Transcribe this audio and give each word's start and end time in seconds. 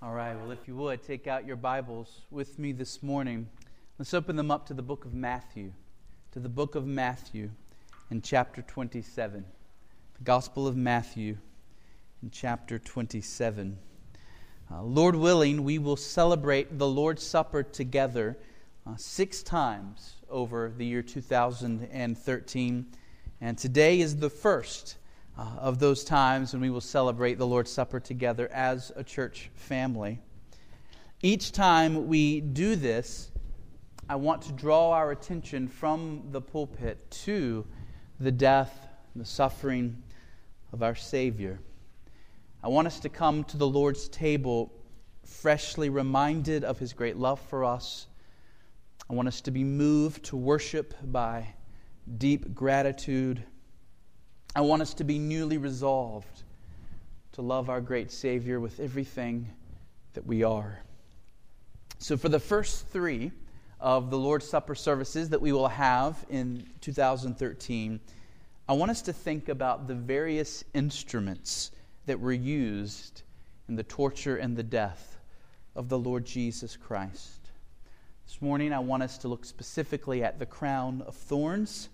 All 0.00 0.12
right, 0.12 0.36
well, 0.36 0.52
if 0.52 0.68
you 0.68 0.76
would, 0.76 1.02
take 1.02 1.26
out 1.26 1.44
your 1.44 1.56
Bibles 1.56 2.20
with 2.30 2.56
me 2.56 2.70
this 2.70 3.02
morning. 3.02 3.48
Let's 3.98 4.14
open 4.14 4.36
them 4.36 4.48
up 4.48 4.64
to 4.66 4.74
the 4.74 4.80
book 4.80 5.04
of 5.04 5.12
Matthew, 5.12 5.72
to 6.30 6.38
the 6.38 6.48
book 6.48 6.76
of 6.76 6.86
Matthew 6.86 7.50
in 8.08 8.22
chapter 8.22 8.62
27. 8.62 9.44
The 10.18 10.24
Gospel 10.24 10.68
of 10.68 10.76
Matthew 10.76 11.36
in 12.22 12.30
chapter 12.30 12.78
27. 12.78 13.76
Uh, 14.70 14.82
Lord 14.84 15.16
willing, 15.16 15.64
we 15.64 15.80
will 15.80 15.96
celebrate 15.96 16.78
the 16.78 16.86
Lord's 16.86 17.24
Supper 17.24 17.64
together 17.64 18.38
uh, 18.86 18.94
six 18.96 19.42
times 19.42 20.14
over 20.30 20.72
the 20.76 20.86
year 20.86 21.02
2013. 21.02 22.86
And 23.40 23.58
today 23.58 23.98
is 23.98 24.18
the 24.18 24.30
first 24.30 24.97
uh, 25.38 25.44
of 25.58 25.78
those 25.78 26.02
times 26.02 26.52
when 26.52 26.60
we 26.60 26.70
will 26.70 26.80
celebrate 26.80 27.38
the 27.38 27.46
Lord's 27.46 27.70
Supper 27.70 28.00
together 28.00 28.48
as 28.52 28.90
a 28.96 29.04
church 29.04 29.50
family. 29.54 30.18
Each 31.22 31.52
time 31.52 32.08
we 32.08 32.40
do 32.40 32.74
this, 32.74 33.30
I 34.08 34.16
want 34.16 34.42
to 34.42 34.52
draw 34.52 34.90
our 34.90 35.12
attention 35.12 35.68
from 35.68 36.24
the 36.32 36.40
pulpit 36.40 37.10
to 37.24 37.64
the 38.18 38.32
death 38.32 38.88
and 39.14 39.22
the 39.22 39.28
suffering 39.28 40.02
of 40.72 40.82
our 40.82 40.94
Savior. 40.94 41.60
I 42.62 42.68
want 42.68 42.88
us 42.88 42.98
to 43.00 43.08
come 43.08 43.44
to 43.44 43.56
the 43.56 43.66
Lord's 43.66 44.08
table 44.08 44.72
freshly 45.24 45.88
reminded 45.88 46.64
of 46.64 46.78
His 46.78 46.92
great 46.92 47.16
love 47.16 47.40
for 47.40 47.64
us. 47.64 48.08
I 49.08 49.14
want 49.14 49.28
us 49.28 49.40
to 49.42 49.50
be 49.52 49.62
moved 49.62 50.24
to 50.26 50.36
worship 50.36 50.94
by 51.04 51.54
deep 52.16 52.54
gratitude 52.54 53.44
I 54.58 54.60
want 54.60 54.82
us 54.82 54.92
to 54.94 55.04
be 55.04 55.20
newly 55.20 55.56
resolved 55.56 56.42
to 57.34 57.42
love 57.42 57.70
our 57.70 57.80
great 57.80 58.10
Savior 58.10 58.58
with 58.58 58.80
everything 58.80 59.46
that 60.14 60.26
we 60.26 60.42
are. 60.42 60.80
So, 62.00 62.16
for 62.16 62.28
the 62.28 62.40
first 62.40 62.88
three 62.88 63.30
of 63.78 64.10
the 64.10 64.18
Lord's 64.18 64.48
Supper 64.48 64.74
services 64.74 65.28
that 65.28 65.40
we 65.40 65.52
will 65.52 65.68
have 65.68 66.26
in 66.28 66.66
2013, 66.80 68.00
I 68.68 68.72
want 68.72 68.90
us 68.90 69.00
to 69.02 69.12
think 69.12 69.48
about 69.48 69.86
the 69.86 69.94
various 69.94 70.64
instruments 70.74 71.70
that 72.06 72.18
were 72.18 72.32
used 72.32 73.22
in 73.68 73.76
the 73.76 73.84
torture 73.84 74.38
and 74.38 74.56
the 74.56 74.64
death 74.64 75.20
of 75.76 75.88
the 75.88 76.00
Lord 76.00 76.26
Jesus 76.26 76.76
Christ. 76.76 77.52
This 78.26 78.42
morning, 78.42 78.72
I 78.72 78.80
want 78.80 79.04
us 79.04 79.18
to 79.18 79.28
look 79.28 79.44
specifically 79.44 80.24
at 80.24 80.40
the 80.40 80.46
crown 80.46 81.04
of 81.06 81.14
thorns 81.14 81.90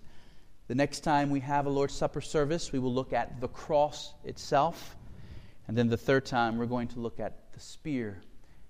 the 0.67 0.75
next 0.75 1.01
time 1.01 1.29
we 1.29 1.41
have 1.41 1.65
a 1.65 1.69
Lord's 1.69 1.93
Supper 1.93 2.21
service, 2.21 2.71
we 2.71 2.79
will 2.79 2.93
look 2.93 3.13
at 3.13 3.39
the 3.39 3.47
cross 3.47 4.13
itself. 4.23 4.95
And 5.67 5.77
then 5.77 5.89
the 5.89 5.97
third 5.97 6.25
time, 6.25 6.57
we're 6.57 6.65
going 6.65 6.87
to 6.89 6.99
look 6.99 7.19
at 7.19 7.53
the 7.53 7.59
spear 7.59 8.21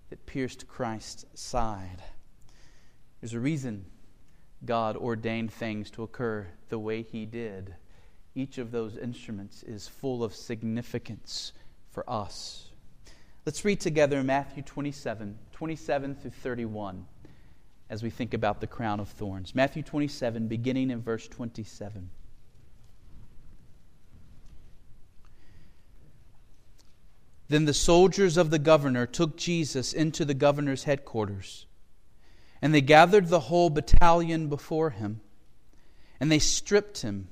that 0.09 0.25
pierced 0.25 0.67
Christ's 0.67 1.25
side. 1.33 2.03
There's 3.21 3.33
a 3.33 3.39
reason 3.39 3.85
God 4.65 4.97
ordained 4.97 5.53
things 5.53 5.89
to 5.91 6.03
occur 6.03 6.47
the 6.69 6.79
way 6.79 7.01
He 7.01 7.25
did. 7.25 7.75
Each 8.33 8.57
of 8.57 8.71
those 8.71 8.97
instruments 8.97 9.63
is 9.63 9.87
full 9.87 10.23
of 10.23 10.35
significance 10.35 11.53
for 11.91 12.09
us. 12.09 12.69
Let's 13.45 13.63
read 13.63 13.79
together 13.79 14.21
Matthew 14.23 14.63
27, 14.63 15.37
27 15.53 16.15
through 16.15 16.31
31 16.31 17.05
as 17.89 18.01
we 18.01 18.09
think 18.09 18.33
about 18.33 18.61
the 18.61 18.67
crown 18.67 18.99
of 18.99 19.09
thorns. 19.09 19.53
Matthew 19.53 19.83
27, 19.83 20.47
beginning 20.47 20.89
in 20.89 21.01
verse 21.01 21.27
27. 21.27 22.09
Then 27.47 27.65
the 27.65 27.73
soldiers 27.75 28.37
of 28.37 28.49
the 28.49 28.57
governor 28.57 29.05
took 29.05 29.37
Jesus 29.37 29.93
into 29.93 30.25
the 30.25 30.33
governor's 30.33 30.85
headquarters, 30.85 31.67
and 32.59 32.73
they 32.73 32.81
gathered 32.81 33.27
the 33.27 33.41
whole 33.41 33.69
battalion 33.69 34.49
before 34.49 34.89
him, 34.89 35.21
and 36.19 36.31
they 36.31 36.39
stripped 36.39 37.01
him 37.01 37.27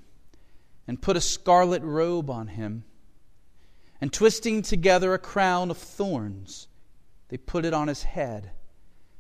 and 0.88 1.02
put 1.02 1.18
a 1.18 1.22
scarlet 1.22 1.82
robe 1.82 2.30
on 2.30 2.50
him, 2.50 2.84
and 4.00 4.14
twisting 4.14 4.62
together 4.62 5.16
a 5.16 5.20
crown 5.20 5.72
of 5.72 5.78
thorns, 5.80 6.68
they 7.30 7.38
put 7.38 7.66
it 7.66 7.74
on 7.74 7.88
his 7.88 8.04
head 8.04 8.52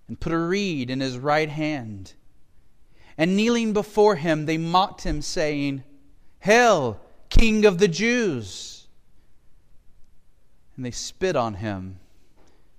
and 0.07 0.19
put 0.19 0.33
a 0.33 0.37
reed 0.37 0.89
in 0.89 0.99
his 0.99 1.17
right 1.17 1.49
hand. 1.49 2.13
And 3.17 3.35
kneeling 3.35 3.73
before 3.73 4.15
him, 4.15 4.45
they 4.45 4.57
mocked 4.57 5.03
him, 5.03 5.21
saying, 5.21 5.83
Hail, 6.39 6.99
King 7.29 7.65
of 7.65 7.77
the 7.77 7.87
Jews! 7.87 8.87
And 10.75 10.83
they 10.83 10.91
spit 10.91 11.35
on 11.35 11.55
him, 11.55 11.99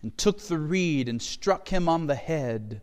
and 0.03 0.17
took 0.19 0.41
the 0.41 0.59
reed, 0.59 1.09
and 1.09 1.23
struck 1.23 1.69
him 1.69 1.89
on 1.89 2.07
the 2.07 2.17
head. 2.17 2.81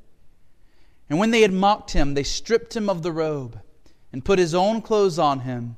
And 1.10 1.20
when 1.20 1.32
they 1.32 1.42
had 1.42 1.52
mocked 1.52 1.92
him, 1.92 2.14
they 2.14 2.24
stripped 2.24 2.76
him 2.76 2.90
of 2.90 3.04
the 3.04 3.12
robe, 3.12 3.60
and 4.14 4.24
put 4.24 4.40
his 4.40 4.56
own 4.56 4.82
clothes 4.82 5.20
on 5.20 5.42
him, 5.42 5.76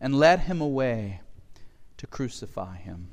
and 0.00 0.18
led 0.18 0.40
him 0.40 0.60
away 0.60 1.20
to 1.98 2.06
crucify 2.06 2.78
him. 2.78 3.08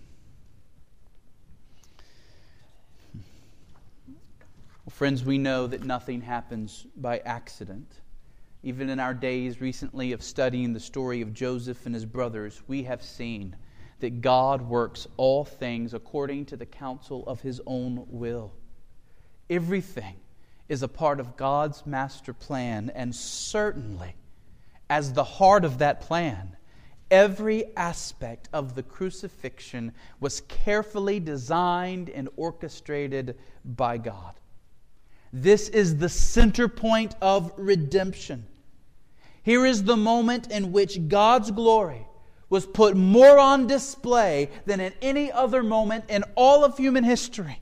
Friends, 5.00 5.24
we 5.24 5.38
know 5.38 5.66
that 5.66 5.86
nothing 5.86 6.20
happens 6.20 6.86
by 6.98 7.20
accident. 7.20 8.02
Even 8.64 8.90
in 8.90 9.00
our 9.00 9.14
days 9.14 9.62
recently 9.62 10.12
of 10.12 10.22
studying 10.22 10.74
the 10.74 10.80
story 10.82 11.22
of 11.22 11.34
Joseph 11.34 11.86
and 11.86 11.96
his 11.96 12.06
brothers, 12.06 12.62
we 12.68 12.84
have 12.84 13.02
seen 13.02 13.56
that 14.02 14.20
God 14.20 14.62
works 14.62 15.08
all 15.16 15.46
things 15.46 15.94
according 15.94 16.48
to 16.48 16.58
the 16.58 16.66
counsel 16.66 17.24
of 17.28 17.40
his 17.40 17.62
own 17.66 18.08
will. 18.10 18.52
Everything 19.50 20.18
is 20.68 20.84
a 20.84 20.90
part 20.90 21.22
of 21.22 21.38
God's 21.38 21.86
master 21.86 22.34
plan, 22.34 22.92
and 22.94 23.16
certainly, 23.16 24.16
as 24.90 25.14
the 25.14 25.24
heart 25.24 25.64
of 25.64 25.78
that 25.78 26.02
plan, 26.02 26.58
every 27.10 27.74
aspect 27.78 28.50
of 28.52 28.76
the 28.76 28.84
crucifixion 28.84 29.94
was 30.20 30.42
carefully 30.42 31.22
designed 31.22 32.10
and 32.10 32.28
orchestrated 32.36 33.38
by 33.64 33.98
God. 33.98 34.34
This 35.32 35.70
is 35.70 35.98
the 35.98 36.10
center 36.10 36.68
point 36.68 37.16
of 37.22 37.52
redemption. 37.58 38.46
Here 39.44 39.66
is 39.66 39.84
the 39.84 39.98
moment 39.98 40.52
in 40.52 40.72
which 40.72 41.08
God's 41.08 41.52
glory 41.52 42.08
was 42.50 42.66
put 42.66 42.96
more 42.96 43.38
on 43.38 43.68
display 43.68 44.50
than 44.66 44.80
at 44.80 44.96
any 45.02 45.32
other 45.32 45.62
moment 45.62 46.06
in 46.10 46.24
all 46.36 46.64
of 46.64 46.78
human 46.78 47.04
history. 47.04 47.60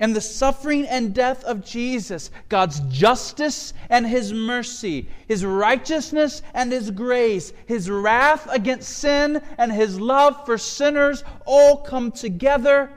In 0.00 0.12
the 0.12 0.20
suffering 0.20 0.86
and 0.86 1.12
death 1.12 1.42
of 1.44 1.64
Jesus, 1.64 2.30
God's 2.48 2.78
justice 2.88 3.72
and 3.90 4.06
His 4.06 4.32
mercy, 4.32 5.08
His 5.26 5.44
righteousness 5.44 6.42
and 6.54 6.70
His 6.70 6.90
grace, 6.92 7.52
His 7.66 7.90
wrath 7.90 8.46
against 8.50 8.90
sin 8.90 9.42
and 9.56 9.72
His 9.72 9.98
love 9.98 10.46
for 10.46 10.56
sinners 10.56 11.24
all 11.46 11.78
come 11.78 12.12
together 12.12 12.92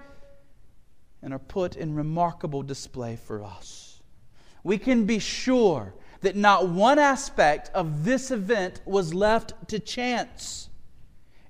and 1.21 1.33
are 1.33 1.39
put 1.39 1.75
in 1.75 1.95
remarkable 1.95 2.63
display 2.63 3.15
for 3.15 3.43
us. 3.43 4.01
We 4.63 4.77
can 4.77 5.05
be 5.05 5.19
sure 5.19 5.93
that 6.21 6.35
not 6.35 6.69
one 6.69 6.99
aspect 6.99 7.69
of 7.73 8.05
this 8.05 8.31
event 8.31 8.81
was 8.85 9.13
left 9.13 9.53
to 9.69 9.79
chance. 9.79 10.69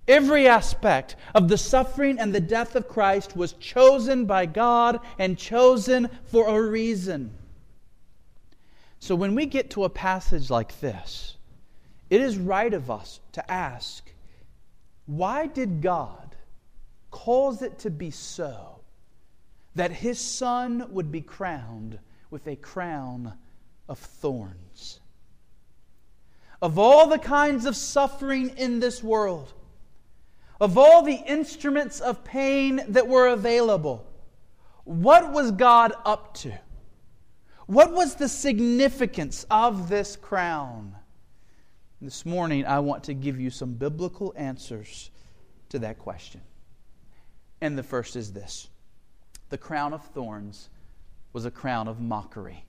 Every 0.08 0.48
aspect 0.48 1.16
of 1.36 1.48
the 1.48 1.58
suffering 1.58 2.20
and 2.20 2.34
the 2.34 2.40
death 2.40 2.76
of 2.76 2.88
Christ 2.88 3.36
was 3.36 3.54
chosen 3.54 4.26
by 4.26 4.46
God 4.46 5.00
and 5.20 5.38
chosen 5.38 6.10
for 6.26 6.48
a 6.48 6.70
reason. 6.70 7.34
So 9.00 9.16
when 9.16 9.36
we 9.36 9.46
get 9.46 9.72
to 9.72 9.84
a 9.84 9.90
passage 9.90 10.50
like 10.50 10.80
this, 10.80 11.38
it 12.10 12.22
is 12.22 12.38
right 12.38 12.74
of 12.74 12.92
us 12.92 13.20
to 13.34 13.52
ask 13.52 14.12
why 15.06 15.48
did 15.48 15.82
God 15.82 16.36
cause 17.10 17.62
it 17.62 17.80
to 17.80 17.90
be 17.90 18.12
so? 18.12 18.81
That 19.76 19.92
his 19.92 20.20
son 20.20 20.86
would 20.90 21.12
be 21.12 21.22
crowned 21.22 22.00
with 22.30 22.48
a 22.48 22.56
crown 22.56 23.34
of 23.88 24.00
thorns. 24.00 25.00
Of 26.62 26.78
all 26.78 27.08
the 27.08 27.20
kinds 27.20 27.66
of 27.66 27.76
suffering 27.76 28.50
in 28.58 28.80
this 28.80 29.04
world, 29.04 29.54
of 30.60 30.78
all 30.78 31.02
the 31.02 31.22
instruments 31.26 32.00
of 32.00 32.24
pain 32.24 32.82
that 32.90 33.08
were 33.08 33.28
available, 33.28 34.06
what 34.84 35.32
was 35.32 35.52
God 35.52 35.94
up 36.06 36.34
to? 36.36 36.54
What 37.66 37.94
was 37.94 38.16
the 38.16 38.28
significance 38.28 39.46
of 39.50 39.90
this 39.90 40.16
crown? 40.16 40.96
This 42.02 42.26
morning, 42.26 42.66
I 42.66 42.80
want 42.80 43.04
to 43.06 43.14
give 43.14 43.40
you 43.40 43.50
some 43.50 43.74
biblical 43.74 44.34
answers 44.36 45.12
to 45.70 45.80
that 45.80 46.00
question. 46.00 46.42
And 47.62 47.78
the 47.78 47.84
first 47.84 48.16
is 48.16 48.34
this 48.34 48.71
the 49.52 49.58
crown 49.58 49.94
of 49.94 50.04
thorns 50.04 50.70
was 51.34 51.46
a 51.46 51.52
crown 51.52 51.88
of 51.90 52.00
mockery. 52.00 52.66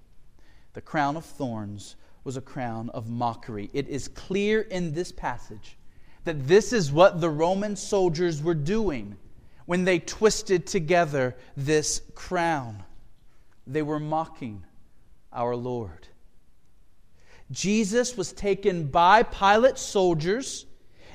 The 0.75 0.81
crown 0.81 1.17
of 1.17 1.25
thorns 1.25 1.95
was 2.25 2.37
a 2.37 2.41
crown 2.41 2.91
of 2.91 3.09
mockery. 3.09 3.71
It 3.73 3.89
is 3.89 4.09
clear 4.09 4.63
in 4.63 4.93
this 4.93 5.13
passage 5.13 5.79
that 6.25 6.49
this 6.49 6.73
is 6.73 6.91
what 6.91 7.21
the 7.21 7.31
Roman 7.31 7.77
soldiers 7.77 8.43
were 8.43 8.55
doing 8.55 9.17
when 9.67 9.85
they 9.85 10.01
twisted 10.01 10.67
together 10.67 11.37
this 11.57 12.03
crown. 12.17 12.83
They 13.65 13.83
were 13.83 14.01
mocking 14.01 14.65
our 15.33 15.55
Lord. 15.55 16.09
Jesus 17.53 18.17
was 18.17 18.33
taken 18.33 18.87
by 18.89 19.23
Pilate's 19.23 19.83
soldiers 19.83 20.67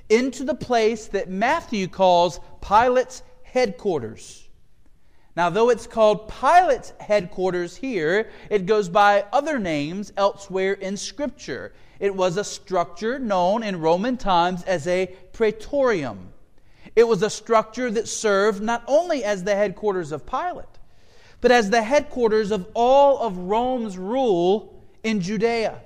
into 0.07 0.45
the 0.45 0.55
place 0.55 1.07
that 1.07 1.29
Matthew 1.29 1.89
calls 1.89 2.39
Pilate's 2.61 3.21
headquarters. 3.43 4.46
Now, 5.37 5.51
though 5.51 5.69
it's 5.69 5.85
called 5.85 6.29
Pilate's 6.29 6.93
headquarters 6.99 7.75
here, 7.75 8.31
it 8.49 8.65
goes 8.65 8.89
by 8.89 9.23
other 9.31 9.59
names 9.59 10.11
elsewhere 10.17 10.73
in 10.73 10.97
Scripture. 10.97 11.73
It 11.99 12.15
was 12.15 12.37
a 12.37 12.43
structure 12.43 13.19
known 13.19 13.61
in 13.61 13.79
Roman 13.79 14.17
times 14.17 14.63
as 14.63 14.87
a 14.87 15.15
praetorium. 15.33 16.33
It 16.95 17.07
was 17.07 17.21
a 17.21 17.29
structure 17.29 17.91
that 17.91 18.07
served 18.07 18.63
not 18.63 18.83
only 18.87 19.23
as 19.23 19.43
the 19.43 19.53
headquarters 19.53 20.11
of 20.11 20.25
Pilate, 20.25 20.65
but 21.39 21.51
as 21.51 21.69
the 21.69 21.83
headquarters 21.83 22.49
of 22.49 22.67
all 22.73 23.19
of 23.19 23.37
Rome's 23.37 23.95
rule 23.95 24.81
in 25.03 25.21
Judea. 25.21 25.81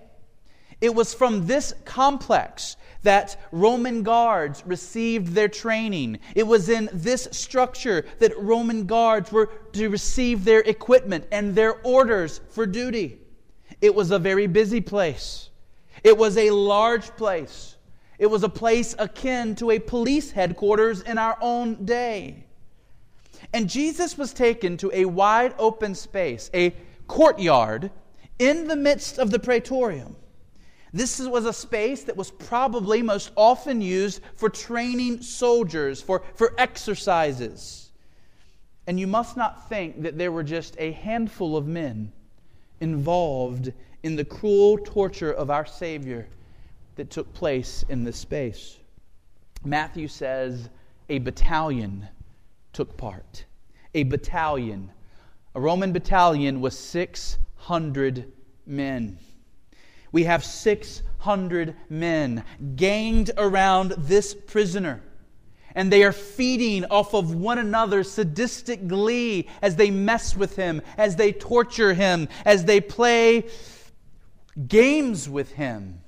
It 0.82 0.94
was 0.94 1.14
from 1.14 1.46
this 1.46 1.74
complex 1.86 2.76
that 3.04 3.40
Roman 3.52 4.04
guards 4.04 4.64
received 4.66 5.34
their 5.34 5.48
training. 5.48 6.20
It 6.36 6.46
was 6.46 6.70
in 6.70 6.90
this 6.92 7.28
structure 7.32 8.06
that 8.20 8.38
Roman 8.38 8.86
guards 8.86 9.32
were 9.32 9.48
to 9.74 9.90
receive 9.90 10.44
their 10.44 10.60
equipment 10.62 11.26
and 11.32 11.56
their 11.56 11.76
orders 11.82 12.42
for 12.50 12.66
duty. 12.66 13.20
It 13.80 13.94
was 13.94 14.12
a 14.12 14.20
very 14.20 14.48
busy 14.48 14.82
place. 14.82 15.50
It 16.04 16.18
was 16.18 16.38
a 16.38 16.52
large 16.52 17.08
place. 17.16 17.76
It 18.20 18.28
was 18.28 18.44
a 18.44 18.50
place 18.50 18.96
akin 19.00 19.56
to 19.56 19.72
a 19.72 19.80
police 19.80 20.32
headquarters 20.32 21.02
in 21.02 21.18
our 21.18 21.38
own 21.42 21.86
day. 21.86 22.46
And 23.54 23.68
Jesus 23.68 24.18
was 24.18 24.34
taken 24.34 24.78
to 24.78 24.92
a 24.94 25.06
wide 25.06 25.56
open 25.58 25.96
space, 25.96 26.50
a 26.54 26.76
courtyard, 27.08 27.92
in 28.38 28.68
the 28.68 28.76
midst 28.76 29.18
of 29.18 29.32
the 29.32 29.40
praetorium. 29.40 30.16
This 30.94 31.20
was 31.20 31.46
a 31.46 31.54
space 31.54 32.04
that 32.04 32.18
was 32.18 32.32
probably 32.32 33.02
most 33.02 33.32
often 33.38 33.82
used 33.82 34.22
for 34.36 34.50
training 34.50 35.22
soldiers, 35.22 36.02
for, 36.02 36.24
for 36.36 36.54
exercises. 36.58 37.92
And 38.88 39.00
you 39.00 39.08
must 39.08 39.38
not 39.38 39.70
think 39.70 40.02
that 40.02 40.18
there 40.18 40.32
were 40.32 40.44
just 40.44 40.76
a 40.78 40.92
handful 40.92 41.56
of 41.56 41.66
men 41.66 42.12
involved 42.82 43.72
in 44.04 44.16
the 44.16 44.26
cruel 44.26 44.78
torture 44.80 45.32
of 45.32 45.50
our 45.50 45.66
Savior 45.66 46.28
that 46.96 47.10
took 47.10 47.32
place 47.34 47.86
in 47.88 48.04
this 48.04 48.18
space. 48.18 48.78
Matthew 49.64 50.08
says 50.08 50.70
a 51.10 51.20
battalion 51.20 52.08
took 52.74 52.98
part. 52.98 53.46
A 53.94 54.04
battalion. 54.04 54.90
A 55.56 55.62
Roman 55.62 55.94
battalion 55.94 56.60
was 56.60 56.78
600 56.78 58.32
men. 58.66 59.18
We 60.12 60.26
have 60.26 60.44
600 60.44 61.76
men 61.90 62.44
ganged 62.76 63.32
around 63.38 63.92
this 63.98 64.34
prisoner. 64.34 65.02
And 65.74 65.92
they 65.92 66.04
are 66.04 66.12
feeding 66.12 66.84
off 66.86 67.14
of 67.14 67.34
one 67.34 67.58
another's 67.58 68.12
sadistic 68.12 68.88
glee 68.88 69.48
as 69.62 69.78
they 69.78 69.90
mess 69.90 70.36
with 70.36 70.58
him, 70.58 70.82
as 70.98 71.16
they 71.16 71.32
torture 71.32 71.94
him, 71.94 72.28
as 72.46 72.66
they 72.66 72.82
play 72.82 73.46
games 74.68 75.30
with 75.30 75.54
him. 75.54 76.02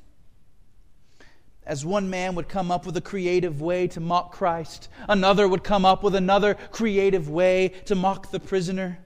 As 1.65 1.85
one 1.85 2.09
man 2.09 2.35
would 2.35 2.49
come 2.49 2.71
up 2.71 2.85
with 2.85 2.97
a 2.97 3.01
creative 3.01 3.61
way 3.61 3.87
to 3.87 4.01
mock 4.01 4.33
Christ, 4.33 4.89
another 5.07 5.47
would 5.47 5.63
come 5.63 5.85
up 5.85 6.03
with 6.03 6.13
another 6.13 6.55
creative 6.55 7.29
way 7.29 7.69
to 7.85 7.95
mock 7.95 8.31
the 8.31 8.39
prisoner. 8.41 8.99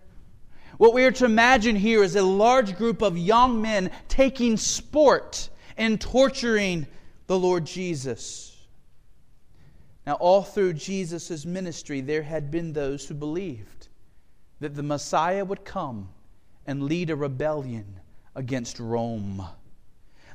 What 0.77 0.94
we 0.94 1.06
are 1.06 1.12
to 1.12 1.25
imagine 1.25 1.75
here 1.75 2.03
is 2.03 2.15
a 2.15 2.21
large 2.21 2.77
group 2.77 3.01
of 3.01 3.18
young 3.18 3.62
men 3.62 3.89
taking 4.07 4.57
sport 4.57 5.50
in 5.77 5.97
torturing 5.97 6.85
the 7.25 7.38
Lord 7.38 7.65
Jesus. 7.65 8.56
Now, 10.06 10.13
all 10.13 10.44
through 10.44 10.74
Jesus' 10.74 11.45
ministry, 11.45 12.01
there 12.01 12.24
had 12.24 12.51
been 12.51 12.74
those 12.74 13.07
who 13.07 13.13
believed 13.13 13.89
that 14.59 14.75
the 14.75 14.83
Messiah 14.83 15.44
would 15.44 15.65
come 15.65 16.09
and 16.65 16.83
lead 16.83 17.09
a 17.09 17.15
rebellion 17.15 18.00
against 18.35 18.80
Rome 18.80 19.45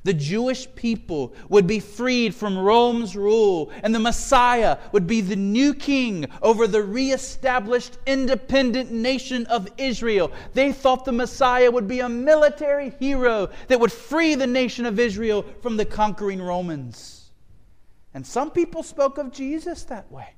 the 0.04 0.14
Jewish 0.14 0.66
people 0.74 1.32
would 1.48 1.66
be 1.66 1.78
freed 1.78 2.34
from 2.34 2.58
Rome's 2.58 3.14
rule, 3.14 3.70
and 3.82 3.94
the 3.94 4.00
Messiah 4.00 4.78
would 4.90 5.06
be 5.06 5.20
the 5.20 5.36
new 5.36 5.74
king 5.74 6.26
over 6.42 6.66
the 6.66 6.82
reestablished 6.82 7.98
independent 8.06 8.90
nation 8.90 9.46
of 9.46 9.68
Israel. 9.78 10.32
They 10.54 10.72
thought 10.72 11.04
the 11.04 11.12
Messiah 11.12 11.70
would 11.70 11.86
be 11.86 12.00
a 12.00 12.08
military 12.08 12.90
hero 12.98 13.50
that 13.68 13.78
would 13.78 13.92
free 13.92 14.34
the 14.34 14.46
nation 14.46 14.86
of 14.86 14.98
Israel 14.98 15.44
from 15.60 15.76
the 15.76 15.84
conquering 15.84 16.42
Romans. 16.42 17.30
And 18.14 18.26
some 18.26 18.50
people 18.50 18.82
spoke 18.82 19.18
of 19.18 19.32
Jesus 19.32 19.84
that 19.84 20.10
way. 20.10 20.34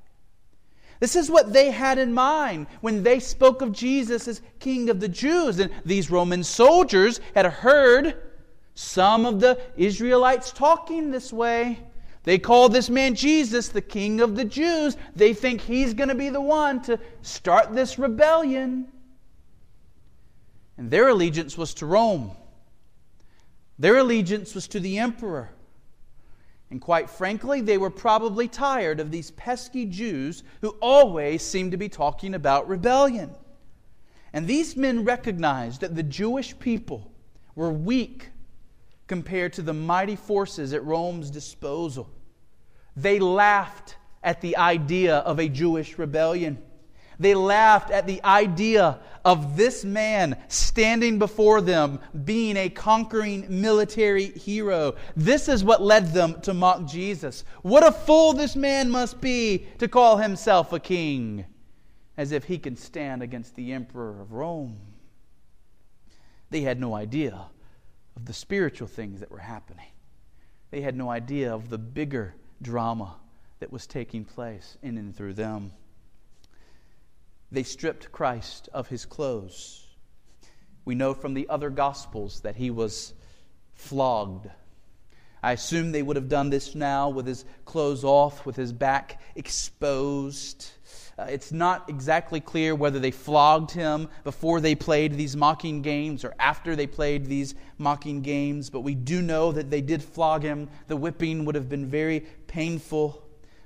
This 0.99 1.15
is 1.15 1.29
what 1.29 1.51
they 1.51 1.71
had 1.71 1.97
in 1.97 2.13
mind 2.13 2.67
when 2.79 3.03
they 3.03 3.19
spoke 3.19 3.61
of 3.61 3.73
Jesus 3.73 4.27
as 4.27 4.41
King 4.59 4.89
of 4.89 4.99
the 4.99 5.09
Jews. 5.09 5.59
And 5.59 5.71
these 5.83 6.09
Roman 6.09 6.43
soldiers 6.43 7.19
had 7.33 7.45
heard 7.45 8.24
some 8.75 9.25
of 9.25 9.39
the 9.39 9.59
Israelites 9.77 10.51
talking 10.51 11.09
this 11.09 11.33
way. 11.33 11.79
They 12.23 12.37
call 12.37 12.69
this 12.69 12.89
man 12.89 13.15
Jesus 13.15 13.69
the 13.69 13.81
King 13.81 14.19
of 14.19 14.35
the 14.35 14.45
Jews. 14.45 14.97
They 15.15 15.33
think 15.33 15.61
he's 15.61 15.93
going 15.93 16.09
to 16.09 16.15
be 16.15 16.29
the 16.29 16.41
one 16.41 16.81
to 16.83 16.99
start 17.21 17.73
this 17.73 17.97
rebellion. 17.97 18.87
And 20.77 20.91
their 20.91 21.07
allegiance 21.07 21.57
was 21.57 21.73
to 21.75 21.85
Rome, 21.85 22.31
their 23.79 23.97
allegiance 23.97 24.53
was 24.53 24.67
to 24.69 24.79
the 24.79 24.99
emperor. 24.99 25.49
And 26.71 26.81
quite 26.81 27.09
frankly, 27.09 27.61
they 27.61 27.77
were 27.77 27.91
probably 27.91 28.47
tired 28.47 28.99
of 28.99 29.11
these 29.11 29.31
pesky 29.31 29.85
Jews 29.85 30.43
who 30.61 30.69
always 30.81 31.43
seemed 31.43 31.71
to 31.71 31.77
be 31.77 31.87
talking 31.87 32.33
about 32.33 32.67
rebellion. 32.67 33.33
And 34.33 34.47
these 34.47 34.75
men 34.75 35.05
recognized 35.05 35.81
that 35.81 35.95
the 35.95 36.03
Jewish 36.03 36.57
people 36.57 37.13
were 37.53 37.71
weak 37.71 38.31
compared 39.07 39.53
to 39.53 39.61
the 39.61 39.73
mighty 39.73 40.15
forces 40.15 40.73
at 40.73 40.83
Rome's 40.83 41.29
disposal. 41.29 42.09
They 42.95 43.19
laughed 43.19 43.97
at 44.23 44.41
the 44.41 44.57
idea 44.57 45.17
of 45.17 45.39
a 45.39 45.49
Jewish 45.49 45.97
rebellion. 45.97 46.57
They 47.19 47.35
laughed 47.35 47.91
at 47.91 48.07
the 48.07 48.23
idea 48.23 48.99
of 49.23 49.55
this 49.55 49.85
man 49.85 50.37
standing 50.47 51.17
before 51.17 51.61
them 51.61 51.99
being 52.25 52.57
a 52.57 52.69
conquering 52.69 53.45
military 53.49 54.25
hero. 54.25 54.95
This 55.15 55.47
is 55.47 55.63
what 55.63 55.81
led 55.81 56.13
them 56.13 56.41
to 56.41 56.53
mock 56.53 56.85
Jesus. 56.85 57.45
What 57.61 57.85
a 57.85 57.91
fool 57.91 58.33
this 58.33 58.55
man 58.55 58.89
must 58.89 59.21
be 59.21 59.67
to 59.77 59.87
call 59.87 60.17
himself 60.17 60.73
a 60.73 60.79
king, 60.79 61.45
as 62.17 62.31
if 62.31 62.45
he 62.45 62.57
can 62.57 62.75
stand 62.75 63.21
against 63.21 63.55
the 63.55 63.71
emperor 63.71 64.21
of 64.21 64.33
Rome. 64.33 64.77
They 66.49 66.61
had 66.61 66.79
no 66.79 66.93
idea 66.93 67.45
of 68.15 68.25
the 68.25 68.33
spiritual 68.33 68.87
things 68.87 69.19
that 69.19 69.31
were 69.31 69.39
happening. 69.39 69.87
They 70.71 70.81
had 70.81 70.95
no 70.95 71.09
idea 71.09 71.53
of 71.53 71.69
the 71.69 71.77
bigger 71.77 72.35
drama 72.61 73.15
that 73.59 73.71
was 73.71 73.87
taking 73.87 74.25
place 74.25 74.77
in 74.81 74.97
and 74.97 75.15
through 75.15 75.33
them. 75.33 75.71
They 77.51 77.63
stripped 77.63 78.11
Christ 78.11 78.69
of 78.73 78.87
his 78.87 79.05
clothes. 79.05 79.85
We 80.83 80.95
know 80.95 81.13
from 81.13 81.33
the 81.33 81.47
other 81.49 81.69
Gospels 81.69 82.41
that 82.41 82.55
he 82.55 82.69
was 82.69 83.13
flogged. 83.73 84.49
I 85.41 85.51
assume 85.51 85.91
they 85.91 86.01
would 86.01 86.15
have 86.15 86.29
done 86.29 86.49
this 86.49 86.73
now 86.73 87.09
with 87.09 87.27
his 87.27 87.45
clothes 87.65 88.03
off, 88.03 88.45
with 88.45 88.55
his 88.55 88.73
back 88.73 89.21
exposed. 89.35 90.69
Uh, 91.17 91.23
it's 91.29 91.53
not 91.53 91.89
exactly 91.89 92.41
clear 92.41 92.75
whether 92.75 92.99
they 92.99 93.11
flogged 93.11 93.71
him 93.71 94.09
before 94.25 94.59
they 94.59 94.75
played 94.75 95.13
these 95.13 95.35
mocking 95.35 95.81
games 95.81 96.25
or 96.25 96.35
after 96.39 96.75
they 96.75 96.85
played 96.85 97.25
these 97.25 97.55
mocking 97.77 98.21
games, 98.21 98.69
but 98.69 98.81
we 98.81 98.93
do 98.93 99.21
know 99.21 99.53
that 99.53 99.69
they 99.69 99.79
did 99.79 100.03
flog 100.03 100.43
him. 100.43 100.67
The 100.87 100.97
whipping 100.97 101.45
would 101.45 101.55
have 101.55 101.69
been 101.69 101.85
very 101.85 102.21
painful. 102.47 103.23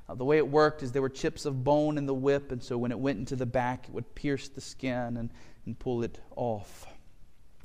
Uh, 0.08 0.14
the 0.14 0.26
way 0.26 0.38
it 0.38 0.48
worked 0.48 0.84
is 0.84 0.92
there 0.92 1.02
were 1.02 1.10
chips 1.10 1.46
of 1.46 1.64
bone 1.64 1.98
in 1.98 2.06
the 2.06 2.14
whip, 2.14 2.52
and 2.52 2.62
so 2.62 2.78
when 2.78 2.92
it 2.92 3.00
went 3.00 3.18
into 3.18 3.36
the 3.36 3.48
back, 3.48 3.86
it 3.88 3.94
would 3.94 4.14
pierce 4.14 4.48
the 4.50 4.62
skin 4.62 5.18
and, 5.18 5.32
and 5.66 5.78
pull 5.80 6.04
it 6.04 6.20
off. 6.36 6.86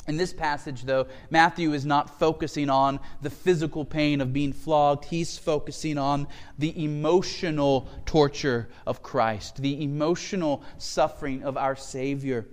In 0.06 0.18
this 0.18 0.34
passage, 0.34 0.82
though, 0.82 1.06
Matthew 1.30 1.72
is 1.72 1.86
not 1.86 2.18
focusing 2.18 2.68
on 2.68 3.00
the 3.22 3.30
physical 3.30 3.86
pain 3.86 4.20
of 4.20 4.34
being 4.34 4.52
flogged. 4.52 5.06
He's 5.06 5.38
focusing 5.38 5.96
on 5.96 6.28
the 6.58 6.84
emotional 6.84 7.88
torture 8.04 8.68
of 8.86 9.02
Christ, 9.02 9.56
the 9.62 9.82
emotional 9.82 10.62
suffering 10.76 11.42
of 11.42 11.56
our 11.56 11.74
Savior 11.74 12.46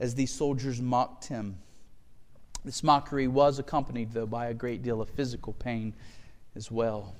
as 0.00 0.16
these 0.16 0.32
soldiers 0.32 0.80
mocked 0.80 1.26
him. 1.26 1.58
This 2.64 2.82
mockery 2.82 3.28
was 3.28 3.60
accompanied, 3.60 4.12
though, 4.12 4.26
by 4.26 4.46
a 4.46 4.54
great 4.54 4.82
deal 4.82 5.00
of 5.00 5.10
physical 5.10 5.52
pain 5.52 5.94
as 6.56 6.70
well. 6.70 7.14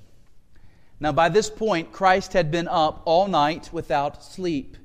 Now, 0.99 1.13
by 1.13 1.29
this 1.29 1.49
point, 1.49 1.91
Christ 1.91 2.33
had 2.33 2.51
been 2.51 2.67
up 2.67 3.01
all 3.05 3.27
night 3.27 3.69
without 3.71 4.23
sleep. 4.23 4.75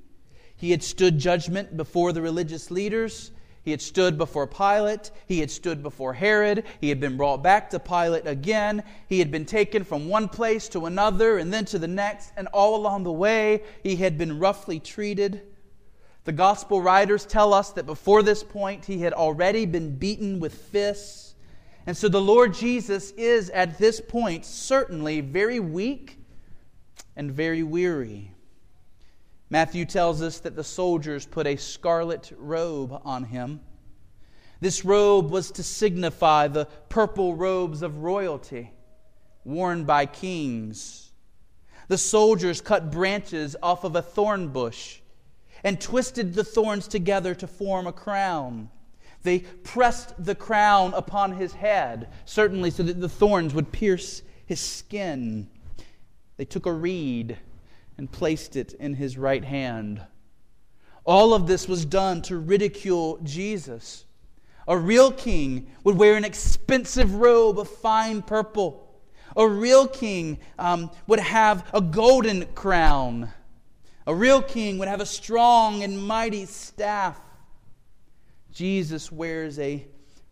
He 0.55 0.71
had 0.71 0.83
stood 0.83 1.19
judgment 1.19 1.77
before 1.77 2.13
the 2.13 2.23
religious 2.23 2.71
leaders. 2.71 3.33
He 3.63 3.71
had 3.71 3.83
stood 3.83 4.17
before 4.17 4.47
Pilate. 4.47 5.11
He 5.27 5.41
had 5.41 5.51
stood 5.51 5.83
before 5.83 6.15
Herod. 6.15 6.65
He 6.81 6.89
had 6.89 6.99
been 6.99 7.17
brought 7.17 7.43
back 7.43 7.71
to 7.71 7.79
Pilate 7.79 8.27
again. 8.27 8.83
He 9.07 9.19
had 9.19 9.31
been 9.31 9.45
taken 9.45 9.85
from 9.85 10.09
one 10.09 10.29
place 10.29 10.69
to 10.71 10.87
another 10.87 11.39
and 11.39 11.53
then 11.53 11.67
to 11.67 11.79
the 11.79 11.89
next. 11.89 12.33
And 12.37 12.49
all 12.49 12.75
along 12.75 13.05
the 13.05 13.13
way, 13.13 13.63
he 13.83 13.97
had 13.97 14.17
been 14.17 14.39
roughly 14.39 14.81
treated. 14.81 15.43
The 16.25 16.33
gospel 16.33 16.81
writers 16.81 17.27
tell 17.27 17.53
us 17.53 17.71
that 17.73 17.87
before 17.87 18.23
this 18.23 18.43
point, 18.43 18.85
he 18.85 19.01
had 19.01 19.13
already 19.13 19.67
been 19.67 19.97
beaten 19.97 20.41
with 20.41 20.55
fists. 20.55 21.35
And 21.87 21.97
so 21.97 22.09
the 22.09 22.21
Lord 22.21 22.55
Jesus 22.55 23.11
is 23.13 23.51
at 23.51 23.79
this 23.79 24.01
point 24.01 24.45
certainly 24.45 25.21
very 25.21 25.61
weak 25.61 26.19
and 27.17 27.33
very 27.33 27.63
weary. 27.63 28.33
Matthew 29.51 29.85
tells 29.85 30.23
us 30.23 30.39
that 30.41 30.55
the 30.55 30.65
soldiers 30.65 31.27
put 31.27 31.49
a 31.49 31.57
scarlet 31.57 32.33
robe 32.39 33.01
on 33.05 33.25
him. 33.25 33.61
This 34.61 34.85
robe 34.85 35.31
was 35.31 35.51
to 35.53 35.65
signify 35.65 36.47
the 36.47 36.67
purple 36.89 37.35
robes 37.35 37.83
of 37.83 37.99
royalty 37.99 38.71
worn 39.45 39.85
by 39.85 40.07
kings. 40.07 41.11
The 41.89 41.99
soldiers 41.99 42.61
cut 42.61 42.93
branches 42.93 43.57
off 43.63 43.83
of 43.83 43.97
a 43.97 44.03
thorn 44.03 44.49
bush 44.49 45.01
and 45.65 45.81
twisted 45.81 46.35
the 46.35 46.45
thorns 46.45 46.87
together 46.87 47.35
to 47.35 47.47
form 47.47 47.87
a 47.87 47.93
crown. 47.93 48.71
They 49.23 49.41
pressed 49.41 50.15
the 50.23 50.35
crown 50.35 50.95
upon 50.95 51.33
his 51.33 51.53
head, 51.53 52.09
certainly 52.25 52.71
so 52.71 52.85
that 52.85 53.01
the 53.01 53.09
thorns 53.09 53.55
would 53.55 53.73
pierce 53.73 54.23
his 54.47 54.61
skin. 54.61 55.49
They 56.37 56.45
took 56.45 56.67
a 56.67 56.73
reed 56.73 57.37
and 58.01 58.11
placed 58.11 58.57
it 58.57 58.73
in 58.81 58.95
his 58.95 59.19
right 59.19 59.45
hand. 59.45 60.01
All 61.05 61.35
of 61.35 61.47
this 61.47 61.69
was 61.69 61.85
done 61.85 62.23
to 62.23 62.39
ridicule 62.39 63.19
Jesus. 63.23 64.07
A 64.67 64.75
real 64.75 65.13
king 65.13 65.71
would 65.85 65.99
wear 65.99 66.15
an 66.15 66.25
expensive 66.25 67.17
robe 67.17 67.59
of 67.59 67.69
fine 67.69 68.23
purple. 68.23 68.91
A 69.37 69.47
real 69.47 69.87
king 69.87 70.39
um, 70.59 70.91
would 71.09 71.21
have 71.21 71.69
a 71.75 71.83
golden 71.83 72.47
crown. 72.55 73.31
A 74.07 74.15
real 74.15 74.41
king 74.41 74.79
would 74.79 74.89
have 74.89 75.03
a 75.03 75.07
strong 75.07 75.83
and 75.83 76.03
mighty 76.03 76.47
staff. 76.47 77.21
Jesus 78.51 79.13
wears 79.13 79.59
a 79.59 79.87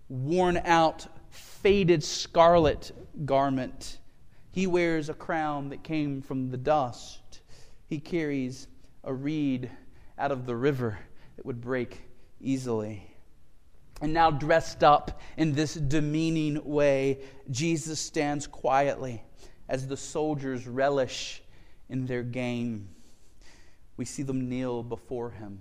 worn 0.09 0.57
out, 0.65 1.07
faded 1.29 2.03
scarlet 2.03 2.93
garment. 3.27 3.99
He 4.53 4.67
wears 4.67 5.11
a 5.11 5.15
crown 5.15 5.69
that 5.69 5.83
came 5.83 6.23
from 6.23 6.49
the 6.49 6.57
dust 6.57 7.19
he 7.89 7.99
carries 7.99 8.69
a 9.03 9.13
reed 9.13 9.71
out 10.19 10.31
of 10.31 10.47
the 10.47 10.55
river 10.55 10.99
that 11.37 11.47
would 11.47 11.61
break 11.61 12.03
easily. 12.41 13.03
And 14.01 14.13
now, 14.13 14.31
dressed 14.31 14.85
up 14.85 15.21
in 15.37 15.55
this 15.55 15.75
demeaning 15.75 16.65
way, 16.65 17.21
Jesus 17.51 17.99
stands 17.99 18.47
quietly 18.47 19.25
as 19.69 19.89
the 19.89 19.97
soldiers 19.97 20.69
relish 20.69 21.43
in 21.89 22.07
their 22.07 22.23
game. 22.23 22.91
We 23.97 24.05
see 24.05 24.23
them 24.23 24.49
kneel 24.49 24.85
before 24.85 25.31
him 25.31 25.61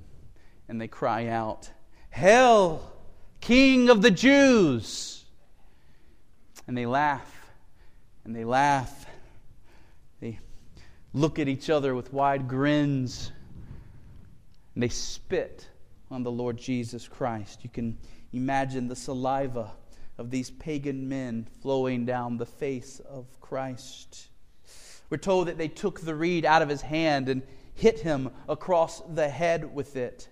and 0.68 0.80
they 0.80 0.88
cry 0.88 1.28
out, 1.28 1.72
Hail, 2.12 2.92
King 3.42 3.90
of 3.90 4.02
the 4.02 4.12
Jews! 4.12 5.26
And 6.68 6.78
they 6.78 6.86
laugh 6.86 7.34
and 8.26 8.36
they 8.36 8.44
laugh 8.44 9.08
look 11.14 11.40
at 11.40 11.48
each 11.48 11.70
other 11.70 11.96
with 11.96 12.14
wide 12.14 12.48
grins, 12.48 13.32
and 14.74 14.84
they 14.84 14.90
spit 14.90 15.68
on 16.12 16.24
the 16.24 16.32
Lord 16.32 16.58
Jesus 16.58 17.08
Christ. 17.08 17.64
You 17.64 17.70
can 17.70 17.98
imagine 18.34 18.88
the 18.88 18.96
saliva 18.96 19.72
of 20.18 20.32
these 20.32 20.50
pagan 20.52 21.08
men 21.08 21.48
flowing 21.62 22.06
down 22.06 22.38
the 22.38 22.46
face 22.46 23.02
of 23.10 23.26
Christ. 23.42 24.30
We're 25.10 25.18
told 25.18 25.48
that 25.48 25.58
they 25.58 25.68
took 25.68 26.02
the 26.02 26.16
reed 26.16 26.46
out 26.46 26.62
of 26.62 26.70
his 26.70 26.82
hand 26.82 27.30
and 27.30 27.42
hit 27.76 28.00
him 28.00 28.30
across 28.50 29.02
the 29.14 29.30
head 29.30 29.74
with 29.74 29.96
it. 29.96 30.28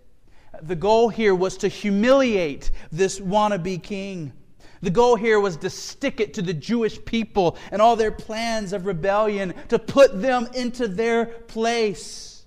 The 0.61 0.75
goal 0.75 1.09
here 1.09 1.35
was 1.35 1.57
to 1.57 1.67
humiliate 1.67 2.71
this 2.91 3.19
wannabe 3.19 3.81
king. 3.83 4.33
The 4.81 4.89
goal 4.89 5.15
here 5.15 5.39
was 5.39 5.57
to 5.57 5.69
stick 5.69 6.19
it 6.19 6.33
to 6.35 6.41
the 6.41 6.53
Jewish 6.53 7.03
people 7.05 7.57
and 7.71 7.81
all 7.81 7.95
their 7.95 8.11
plans 8.11 8.73
of 8.73 8.85
rebellion, 8.85 9.53
to 9.69 9.79
put 9.79 10.21
them 10.21 10.47
into 10.53 10.87
their 10.87 11.25
place. 11.25 12.45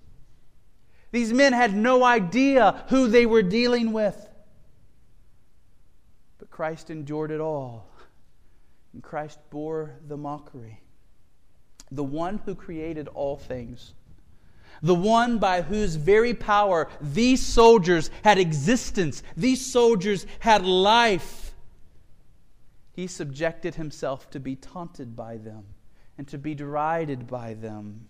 These 1.10 1.32
men 1.32 1.52
had 1.52 1.74
no 1.74 2.04
idea 2.04 2.84
who 2.88 3.08
they 3.08 3.26
were 3.26 3.42
dealing 3.42 3.92
with. 3.92 4.28
But 6.38 6.50
Christ 6.50 6.90
endured 6.90 7.30
it 7.30 7.40
all, 7.40 7.88
and 8.92 9.02
Christ 9.02 9.38
bore 9.50 9.96
the 10.06 10.16
mockery. 10.16 10.80
The 11.90 12.04
one 12.04 12.40
who 12.44 12.54
created 12.54 13.08
all 13.08 13.36
things 13.36 13.94
the 14.82 14.94
one 14.94 15.38
by 15.38 15.62
whose 15.62 15.96
very 15.96 16.34
power 16.34 16.88
these 17.00 17.44
soldiers 17.44 18.10
had 18.22 18.38
existence, 18.38 19.22
these 19.36 19.64
soldiers 19.64 20.26
had 20.40 20.64
life 20.64 21.47
he 22.98 23.06
subjected 23.06 23.76
himself 23.76 24.28
to 24.28 24.40
be 24.40 24.56
taunted 24.56 25.14
by 25.14 25.36
them 25.36 25.62
and 26.18 26.26
to 26.26 26.36
be 26.36 26.52
derided 26.52 27.28
by 27.28 27.54
them. 27.54 28.08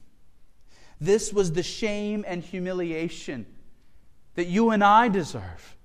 This 0.99 1.31
was 1.31 1.53
the 1.53 1.63
shame 1.63 2.25
and 2.27 2.43
humiliation 2.43 3.45
that 4.35 4.47
you 4.47 4.71
and 4.71 4.83
I 4.83 5.11
deserve 5.11 5.77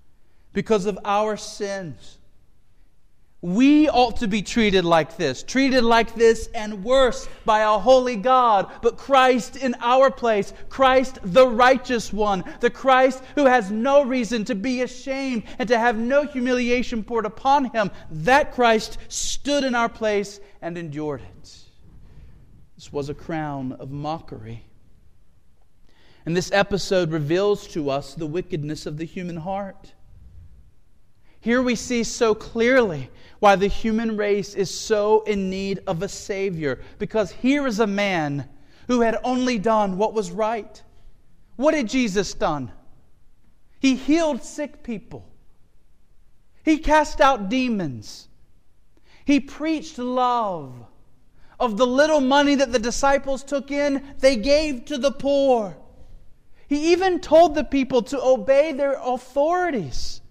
because 0.53 0.86
of 0.86 0.98
our 1.03 1.36
sins. 1.36 2.17
We 3.43 3.89
ought 3.89 4.15
to 4.17 4.27
be 4.29 4.41
treated 4.41 4.85
like 4.85 5.17
this, 5.17 5.43
treated 5.43 5.83
like 5.83 6.15
this 6.15 6.47
and 6.55 6.81
worse 6.81 7.27
by 7.43 7.59
a 7.59 7.77
holy 7.77 8.15
God, 8.15 8.71
but 8.81 8.95
Christ 8.95 9.57
in 9.57 9.75
our 9.81 10.09
place, 10.09 10.53
Christ 10.69 11.19
the 11.21 11.45
righteous 11.45 12.13
one, 12.13 12.45
the 12.62 12.69
Christ 12.69 13.21
who 13.35 13.45
has 13.45 13.69
no 13.69 14.05
reason 14.05 14.45
to 14.45 14.55
be 14.55 14.81
ashamed 14.81 15.43
and 15.59 15.67
to 15.67 15.77
have 15.77 15.97
no 15.97 16.25
humiliation 16.25 17.03
poured 17.03 17.25
upon 17.25 17.65
him, 17.65 17.91
that 18.09 18.53
Christ 18.53 18.97
stood 19.09 19.65
in 19.65 19.75
our 19.75 19.89
place 19.89 20.39
and 20.62 20.77
endured 20.77 21.19
it. 21.19 21.57
This 22.75 22.93
was 22.93 23.09
a 23.09 23.13
crown 23.13 23.73
of 23.73 23.91
mockery. 23.91 24.63
And 26.25 26.38
this 26.38 26.50
episode 26.53 27.12
reveals 27.12 27.67
to 27.73 27.89
us 27.89 28.13
the 28.13 28.25
wickedness 28.25 28.85
of 28.85 28.95
the 28.95 29.03
human 29.03 29.35
heart. 29.35 29.91
Here 31.41 31.62
we 31.62 31.75
see 31.75 32.05
so 32.05 32.33
clearly 32.33 33.09
why 33.43 33.57
the 33.57 33.67
human 33.67 34.15
race 34.15 34.53
is 34.53 34.71
so 34.73 35.21
in 35.23 35.50
need 35.50 35.81
of 35.85 36.01
a 36.01 36.07
Savior. 36.07 36.79
Because 36.97 37.29
here 37.29 37.67
is 37.67 37.81
a 37.81 37.85
man 37.85 38.47
who 38.88 39.01
had 39.01 39.17
only 39.21 39.59
done 39.59 39.97
what 39.97 40.13
was 40.13 40.31
right. 40.31 40.81
What 41.57 41.73
had 41.73 41.89
Jesus 41.89 42.33
done? 42.33 42.71
He 43.81 43.95
healed 43.95 44.45
sick 44.45 44.81
people, 44.81 45.27
he 46.63 46.77
cast 46.77 47.19
out 47.19 47.50
demons, 47.50 48.29
he 49.25 49.41
preached 49.41 49.97
love. 50.00 50.73
Of 51.59 51.75
the 51.75 51.85
little 51.85 52.21
money 52.21 52.55
that 52.55 52.71
the 52.71 52.79
disciples 52.79 53.43
took 53.43 53.71
in, 53.71 54.15
they 54.19 54.38
gave 54.38 54.85
to 54.85 54.97
the 54.97 55.12
poor. 55.12 55.77
He 56.67 56.93
even 56.93 57.19
told 57.19 57.55
the 57.55 57.65
people 57.65 58.03
to 58.03 58.23
obey 58.23 58.71
their 58.71 58.97
authorities. 59.01 60.21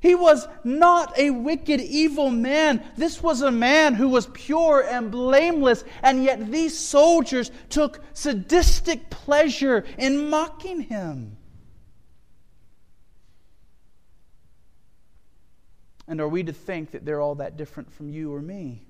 He 0.00 0.14
was 0.14 0.46
not 0.62 1.18
a 1.18 1.30
wicked, 1.30 1.80
evil 1.80 2.30
man. 2.30 2.82
This 2.96 3.22
was 3.22 3.42
a 3.42 3.50
man 3.50 3.94
who 3.94 4.08
was 4.08 4.26
pure 4.26 4.82
and 4.82 5.10
blameless, 5.10 5.84
and 6.02 6.22
yet 6.22 6.52
these 6.52 6.78
soldiers 6.78 7.50
took 7.68 8.00
sadistic 8.12 9.10
pleasure 9.10 9.84
in 9.98 10.30
mocking 10.30 10.82
him. 10.82 11.36
And 16.06 16.20
are 16.20 16.28
we 16.28 16.42
to 16.44 16.52
think 16.52 16.92
that 16.92 17.04
they're 17.04 17.20
all 17.20 17.34
that 17.36 17.56
different 17.56 17.92
from 17.92 18.08
you 18.08 18.32
or 18.32 18.40
me? 18.40 18.86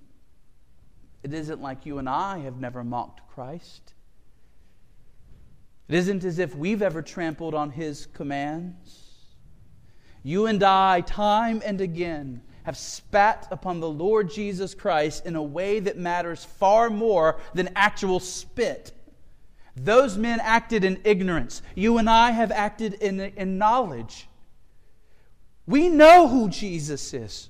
It 1.23 1.33
isn't 1.33 1.61
like 1.61 1.85
you 1.85 1.99
and 1.99 2.09
I 2.09 2.38
have 2.38 2.61
never 2.61 2.85
mocked 2.85 3.27
Christ. 3.35 3.95
It 5.88 5.97
isn't 5.97 6.23
as 6.23 6.38
if 6.38 6.55
we've 6.55 6.83
ever 6.83 7.03
trampled 7.03 7.55
on 7.55 7.71
his 7.71 8.07
commands. 8.07 9.08
You 10.28 10.44
and 10.44 10.62
I, 10.62 11.00
time 11.00 11.62
and 11.64 11.80
again, 11.80 12.42
have 12.64 12.76
spat 12.76 13.49
upon 13.50 13.80
the 13.80 13.88
Lord 13.88 14.30
Jesus 14.30 14.75
Christ 14.75 15.25
in 15.25 15.37
a 15.37 15.42
way 15.42 15.80
that 15.80 15.97
matters 15.97 16.44
far 16.44 16.90
more 16.90 17.40
than 17.54 17.70
actual 17.75 18.20
spit. 18.20 18.92
Those 19.75 20.18
men 20.18 20.38
acted 20.42 20.85
in 20.85 21.00
ignorance. 21.02 21.62
You 21.75 21.97
and 21.97 22.11
I 22.11 22.32
have 22.32 22.52
acted 22.52 22.92
in, 22.92 23.20
in 23.20 23.56
knowledge. 23.56 24.28
We 25.66 25.88
know 25.88 26.28
who 26.28 26.50
Jesus 26.50 27.14
is. 27.14 27.49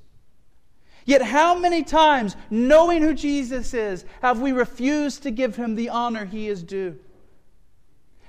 Yet, 1.05 1.23
how 1.23 1.59
many 1.59 1.83
times, 1.83 2.37
knowing 2.49 3.03
who 3.03 3.13
Jesus 3.13 3.75
is, 3.75 4.05
have 4.23 4.41
we 4.41 4.53
refused 4.53 5.25
to 5.25 5.33
give 5.33 5.57
him 5.57 5.75
the 5.75 5.89
honor 5.89 6.27
he 6.27 6.47
is 6.47 6.63
due? 6.63 6.97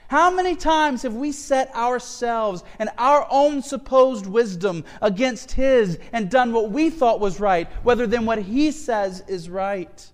How 0.09 0.31
many 0.31 0.55
times 0.55 1.03
have 1.03 1.13
we 1.13 1.31
set 1.31 1.73
ourselves 1.75 2.63
and 2.79 2.89
our 2.97 3.27
own 3.29 3.61
supposed 3.61 4.25
wisdom 4.25 4.83
against 5.03 5.51
His 5.51 5.99
and 6.11 6.31
done 6.31 6.51
what 6.51 6.71
we 6.71 6.89
thought 6.89 7.19
was 7.19 7.39
right, 7.39 7.69
rather 7.83 8.07
than 8.07 8.25
what 8.25 8.39
He 8.39 8.71
says 8.71 9.23
is 9.27 9.51
right? 9.51 10.11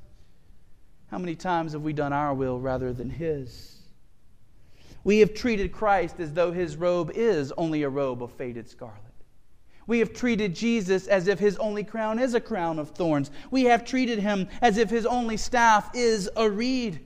How 1.08 1.18
many 1.18 1.34
times 1.34 1.72
have 1.72 1.82
we 1.82 1.94
done 1.94 2.12
our 2.12 2.34
will 2.34 2.60
rather 2.60 2.92
than 2.92 3.10
His? 3.10 3.78
We 5.06 5.20
have 5.20 5.34
treated 5.34 5.72
Christ 5.72 6.20
as 6.20 6.34
though 6.34 6.52
His 6.52 6.76
robe 6.76 7.12
is 7.16 7.54
only 7.54 7.84
a 7.84 7.90
robe 7.90 8.22
of 8.22 8.34
faded 8.34 8.68
scarlet. 8.68 9.00
We 9.88 10.00
have 10.00 10.12
treated 10.12 10.56
Jesus 10.56 11.08
as 11.08 11.30
if 11.30 11.40
his 11.40 11.58
only 11.58 11.84
crown 11.86 12.20
is 12.20 12.34
a 12.34 12.42
crown 12.42 12.80
of 12.80 12.90
thorns. 12.90 13.30
We 13.52 13.66
have 13.66 13.86
treated 13.86 14.18
him 14.18 14.48
as 14.62 14.78
if 14.78 14.90
his 14.90 15.06
only 15.06 15.38
staff 15.38 15.92
is 15.94 16.28
a 16.36 16.50
reed. 16.50 17.05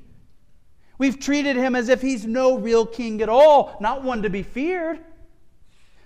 We've 0.99 1.19
treated 1.19 1.55
him 1.55 1.75
as 1.75 1.89
if 1.89 2.01
he's 2.01 2.25
no 2.25 2.59
real 2.59 2.85
king 2.85 3.21
at 3.21 3.29
all, 3.29 3.75
not 3.79 4.03
one 4.03 4.21
to 4.21 4.29
be 4.29 4.43
feared, 4.43 4.99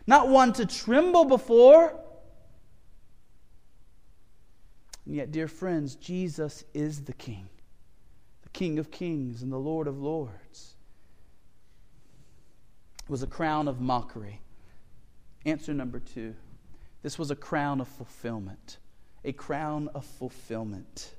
not 0.07 0.29
one 0.29 0.53
to 0.53 0.65
tremble 0.65 1.25
before. 1.25 2.00
And 5.05 5.15
yet, 5.15 5.31
dear 5.31 5.47
friends, 5.47 5.95
Jesus 5.95 6.63
is 6.73 7.01
the 7.01 7.13
king, 7.13 7.50
the 8.43 8.50
king 8.50 8.79
of 8.79 8.91
kings 8.91 9.41
and 9.41 9.51
the 9.51 9.57
Lord 9.57 9.88
of 9.88 10.00
lords. 10.00 10.75
It 13.03 13.09
was 13.09 13.23
a 13.23 13.27
crown 13.27 13.67
of 13.67 13.81
mockery. 13.81 14.39
Answer 15.43 15.73
number 15.73 16.00
two 16.00 16.35
this 17.01 17.19
was 17.19 17.31
a 17.31 17.35
crown 17.35 17.81
of 17.81 17.88
fulfillment. 17.88 18.77
A 19.25 19.33
crown 19.33 19.89
of 19.93 20.05
fulfillment. 20.05 21.13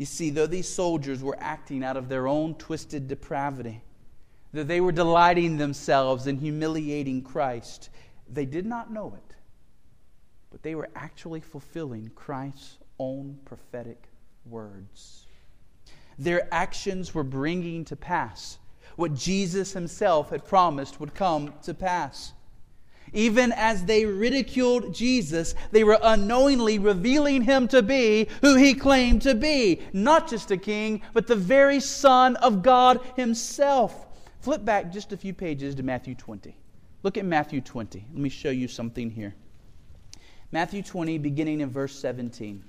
You 0.00 0.06
see, 0.06 0.30
though 0.30 0.46
these 0.46 0.66
soldiers 0.66 1.22
were 1.22 1.36
acting 1.40 1.84
out 1.84 1.98
of 1.98 2.08
their 2.08 2.26
own 2.26 2.54
twisted 2.54 3.06
depravity, 3.06 3.82
that 4.54 4.66
they 4.66 4.80
were 4.80 4.92
delighting 4.92 5.58
themselves 5.58 6.26
in 6.26 6.38
humiliating 6.38 7.20
Christ, 7.20 7.90
they 8.26 8.46
did 8.46 8.64
not 8.64 8.90
know 8.90 9.12
it. 9.14 9.34
But 10.50 10.62
they 10.62 10.74
were 10.74 10.88
actually 10.96 11.40
fulfilling 11.40 12.10
Christ's 12.14 12.78
own 12.98 13.40
prophetic 13.44 14.04
words. 14.46 15.26
Their 16.18 16.48
actions 16.50 17.14
were 17.14 17.22
bringing 17.22 17.84
to 17.84 17.94
pass 17.94 18.58
what 18.96 19.12
Jesus 19.12 19.74
himself 19.74 20.30
had 20.30 20.46
promised 20.46 20.98
would 20.98 21.12
come 21.12 21.52
to 21.64 21.74
pass. 21.74 22.32
Even 23.12 23.52
as 23.52 23.84
they 23.84 24.04
ridiculed 24.04 24.94
Jesus, 24.94 25.54
they 25.70 25.84
were 25.84 25.98
unknowingly 26.02 26.78
revealing 26.78 27.42
him 27.42 27.66
to 27.68 27.82
be 27.82 28.28
who 28.40 28.56
he 28.56 28.74
claimed 28.74 29.22
to 29.22 29.34
be 29.34 29.80
not 29.92 30.28
just 30.28 30.50
a 30.50 30.56
king, 30.56 31.02
but 31.12 31.26
the 31.26 31.36
very 31.36 31.80
Son 31.80 32.36
of 32.36 32.62
God 32.62 33.00
himself. 33.16 34.06
Flip 34.40 34.64
back 34.64 34.92
just 34.92 35.12
a 35.12 35.16
few 35.16 35.34
pages 35.34 35.74
to 35.74 35.82
Matthew 35.82 36.14
20. 36.14 36.56
Look 37.02 37.16
at 37.16 37.24
Matthew 37.24 37.60
20. 37.60 38.06
Let 38.12 38.20
me 38.20 38.28
show 38.28 38.50
you 38.50 38.68
something 38.68 39.10
here. 39.10 39.34
Matthew 40.52 40.82
20, 40.82 41.18
beginning 41.18 41.60
in 41.60 41.70
verse 41.70 41.98
17. 41.98 42.62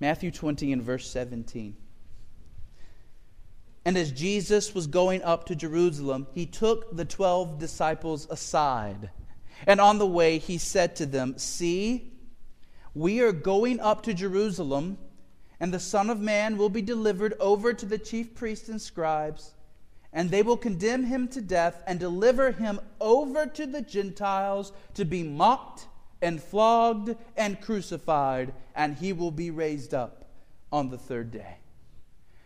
Matthew 0.00 0.30
20 0.30 0.72
and 0.72 0.82
verse 0.82 1.08
17. 1.08 1.76
And 3.84 3.96
as 3.96 4.12
Jesus 4.12 4.74
was 4.74 4.86
going 4.86 5.22
up 5.22 5.44
to 5.46 5.56
Jerusalem, 5.56 6.28
he 6.32 6.46
took 6.46 6.96
the 6.96 7.04
twelve 7.04 7.58
disciples 7.58 8.28
aside. 8.30 9.10
And 9.66 9.80
on 9.80 9.98
the 9.98 10.06
way, 10.06 10.38
he 10.38 10.58
said 10.58 10.94
to 10.96 11.06
them, 11.06 11.36
See, 11.36 12.12
we 12.94 13.20
are 13.20 13.32
going 13.32 13.80
up 13.80 14.02
to 14.02 14.14
Jerusalem, 14.14 14.98
and 15.58 15.72
the 15.72 15.80
Son 15.80 16.10
of 16.10 16.20
Man 16.20 16.56
will 16.56 16.68
be 16.68 16.82
delivered 16.82 17.34
over 17.40 17.72
to 17.72 17.86
the 17.86 17.98
chief 17.98 18.34
priests 18.34 18.68
and 18.68 18.80
scribes, 18.80 19.54
and 20.12 20.30
they 20.30 20.42
will 20.42 20.56
condemn 20.56 21.04
him 21.04 21.26
to 21.28 21.40
death 21.40 21.82
and 21.86 21.98
deliver 21.98 22.52
him 22.52 22.80
over 23.00 23.46
to 23.46 23.66
the 23.66 23.82
Gentiles 23.82 24.72
to 24.94 25.04
be 25.04 25.22
mocked 25.22 25.86
and 26.20 26.42
flogged 26.42 27.16
and 27.36 27.60
crucified, 27.60 28.52
and 28.76 28.96
he 28.96 29.12
will 29.12 29.30
be 29.30 29.50
raised 29.50 29.94
up 29.94 30.24
on 30.70 30.90
the 30.90 30.98
third 30.98 31.30
day. 31.30 31.56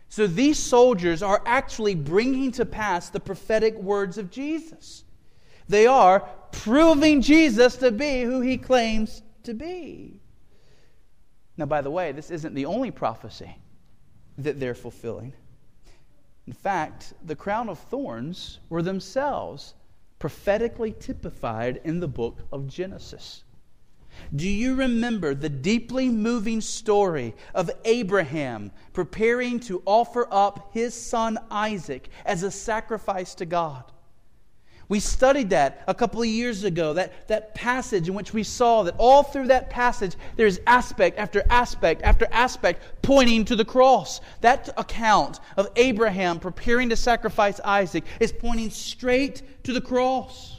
So 0.09 0.25
these 0.25 0.57
soldiers 0.57 1.21
are 1.21 1.41
actually 1.45 1.95
bringing 1.95 2.51
to 2.53 2.65
pass 2.65 3.09
the 3.09 3.19
prophetic 3.19 3.75
words 3.75 4.17
of 4.17 4.31
Jesus. 4.31 5.03
They 5.67 5.85
are 5.85 6.21
proving 6.51 7.21
Jesus 7.21 7.75
to 7.77 7.91
be 7.91 8.21
who 8.21 8.41
he 8.41 8.57
claims 8.57 9.21
to 9.43 9.53
be. 9.53 10.21
Now, 11.57 11.65
by 11.65 11.81
the 11.81 11.91
way, 11.91 12.11
this 12.11 12.31
isn't 12.31 12.53
the 12.53 12.65
only 12.65 12.91
prophecy 12.91 13.55
that 14.37 14.59
they're 14.59 14.75
fulfilling. 14.75 15.33
In 16.45 16.53
fact, 16.53 17.13
the 17.25 17.35
crown 17.35 17.67
of 17.67 17.79
thorns 17.79 18.59
were 18.69 18.81
themselves 18.81 19.73
prophetically 20.19 20.95
typified 20.99 21.81
in 21.83 21.99
the 21.99 22.07
book 22.07 22.39
of 22.51 22.67
Genesis. 22.67 23.43
Do 24.35 24.47
you 24.47 24.75
remember 24.75 25.33
the 25.33 25.49
deeply 25.49 26.09
moving 26.09 26.61
story 26.61 27.35
of 27.53 27.71
Abraham 27.85 28.71
preparing 28.93 29.59
to 29.61 29.81
offer 29.85 30.27
up 30.31 30.71
his 30.73 30.93
son 30.93 31.37
Isaac 31.49 32.09
as 32.25 32.43
a 32.43 32.51
sacrifice 32.51 33.35
to 33.35 33.45
God? 33.45 33.83
We 34.89 35.01
studied 35.01 35.49
that 35.49 35.83
a 35.87 35.93
couple 35.93 36.21
of 36.21 36.27
years 36.27 36.63
ago, 36.63 36.93
that, 36.93 37.27
that 37.27 37.53
passage 37.53 38.07
in 38.07 38.15
which 38.15 38.33
we 38.33 38.43
saw 38.43 38.83
that 38.83 38.95
all 38.97 39.21
through 39.21 39.47
that 39.47 39.69
passage 39.69 40.15
there's 40.37 40.59
aspect 40.65 41.17
after 41.17 41.43
aspect 41.49 42.01
after 42.03 42.25
aspect 42.31 43.01
pointing 43.01 43.43
to 43.45 43.55
the 43.57 43.65
cross. 43.65 44.21
That 44.39 44.69
account 44.77 45.41
of 45.57 45.69
Abraham 45.75 46.39
preparing 46.39 46.87
to 46.89 46.95
sacrifice 46.95 47.59
Isaac 47.65 48.05
is 48.21 48.31
pointing 48.31 48.69
straight 48.69 49.41
to 49.63 49.73
the 49.73 49.81
cross. 49.81 50.56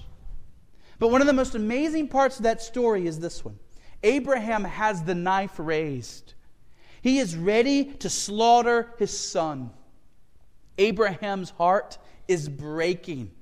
But 0.98 1.10
one 1.10 1.20
of 1.20 1.26
the 1.26 1.32
most 1.32 1.54
amazing 1.54 2.08
parts 2.08 2.38
of 2.38 2.42
that 2.42 2.62
story 2.62 3.06
is 3.06 3.20
this 3.20 3.44
one 3.44 3.58
Abraham 4.02 4.64
has 4.64 5.02
the 5.02 5.14
knife 5.14 5.54
raised, 5.58 6.34
he 7.02 7.18
is 7.18 7.36
ready 7.36 7.84
to 7.84 8.10
slaughter 8.10 8.94
his 8.98 9.16
son. 9.16 9.70
Abraham's 10.76 11.50
heart 11.50 11.98
is 12.28 12.48
breaking. 12.48 13.32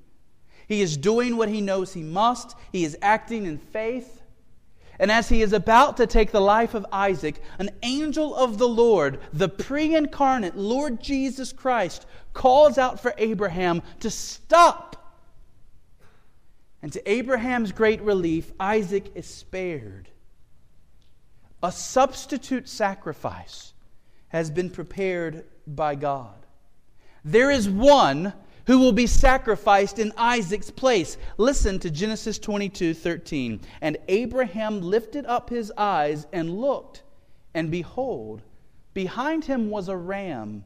He 0.67 0.81
is 0.81 0.97
doing 0.97 1.37
what 1.37 1.49
he 1.49 1.61
knows 1.61 1.93
he 1.93 2.03
must, 2.03 2.55
he 2.71 2.83
is 2.83 2.97
acting 3.01 3.45
in 3.45 3.57
faith. 3.57 4.21
And 4.99 5.11
as 5.11 5.29
he 5.29 5.43
is 5.43 5.53
about 5.53 5.97
to 5.97 6.07
take 6.07 6.31
the 6.31 6.41
life 6.41 6.73
of 6.73 6.85
Isaac, 6.91 7.39
an 7.59 7.69
angel 7.83 8.35
of 8.35 8.57
the 8.57 8.67
Lord, 8.67 9.19
the 9.31 9.47
pre 9.47 9.93
incarnate 9.95 10.57
Lord 10.57 10.99
Jesus 10.99 11.53
Christ, 11.53 12.07
calls 12.33 12.79
out 12.79 12.99
for 12.99 13.13
Abraham 13.17 13.83
to 13.99 14.09
stop 14.09 14.96
and 16.81 16.93
to 16.93 17.11
Abraham's 17.11 17.71
great 17.71 18.01
relief, 18.01 18.51
Isaac 18.59 19.11
is 19.15 19.25
spared. 19.25 20.09
A 21.63 21.71
substitute 21.71 22.69
sacrifice 22.69 23.73
has 24.29 24.51
been 24.51 24.69
prepared 24.69 25.45
by 25.65 25.95
God. 25.95 26.45
There 27.25 27.49
is 27.49 27.67
one 27.67 28.33
who 28.67 28.79
will 28.79 28.91
be 28.91 29.07
sacrificed 29.07 29.97
in 29.97 30.13
Isaac's 30.17 30.69
place. 30.69 31.17
Listen 31.37 31.79
to 31.79 31.89
Genesis 31.89 32.37
22 32.37 32.93
13. 32.93 33.61
And 33.81 33.97
Abraham 34.07 34.81
lifted 34.81 35.25
up 35.25 35.49
his 35.49 35.71
eyes 35.77 36.27
and 36.31 36.59
looked, 36.59 37.03
and 37.53 37.71
behold, 37.71 38.43
behind 38.93 39.45
him 39.45 39.69
was 39.69 39.87
a 39.87 39.97
ram 39.97 40.63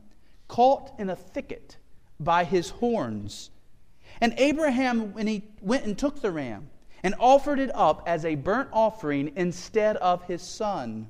caught 0.47 0.91
in 0.99 1.09
a 1.09 1.15
thicket 1.15 1.77
by 2.19 2.43
his 2.43 2.69
horns. 2.69 3.51
And 4.21 4.35
Abraham, 4.37 5.13
when 5.13 5.25
he 5.25 5.43
went 5.61 5.85
and 5.85 5.97
took 5.97 6.21
the 6.21 6.31
ram 6.31 6.69
and 7.03 7.15
offered 7.19 7.59
it 7.59 7.71
up 7.75 8.03
as 8.05 8.23
a 8.23 8.35
burnt 8.35 8.69
offering 8.71 9.31
instead 9.35 9.97
of 9.97 10.23
his 10.23 10.43
son. 10.43 11.07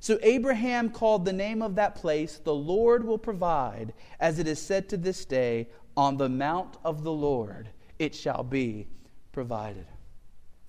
So 0.00 0.18
Abraham 0.22 0.90
called 0.90 1.24
the 1.24 1.32
name 1.32 1.62
of 1.62 1.76
that 1.76 1.94
place, 1.94 2.38
The 2.44 2.54
Lord 2.54 3.06
will 3.06 3.16
provide, 3.16 3.94
as 4.20 4.38
it 4.38 4.46
is 4.46 4.60
said 4.60 4.90
to 4.90 4.98
this 4.98 5.24
day, 5.24 5.68
On 5.96 6.18
the 6.18 6.28
mount 6.28 6.76
of 6.84 7.02
the 7.02 7.12
Lord 7.12 7.70
it 7.98 8.14
shall 8.14 8.42
be 8.42 8.86
provided. 9.32 9.86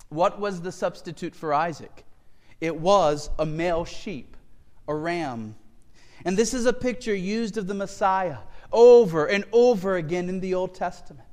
What 0.08 0.40
was 0.40 0.62
the 0.62 0.72
substitute 0.72 1.34
for 1.34 1.52
Isaac? 1.52 2.06
It 2.60 2.76
was 2.76 3.28
a 3.38 3.44
male 3.44 3.84
sheep, 3.84 4.36
a 4.88 4.94
ram. 4.94 5.56
And 6.24 6.36
this 6.36 6.54
is 6.54 6.64
a 6.64 6.72
picture 6.72 7.14
used 7.14 7.58
of 7.58 7.66
the 7.66 7.74
Messiah 7.74 8.38
over 8.72 9.26
and 9.26 9.44
over 9.52 9.96
again 9.96 10.30
in 10.30 10.40
the 10.40 10.54
Old 10.54 10.74
Testament. 10.74 11.25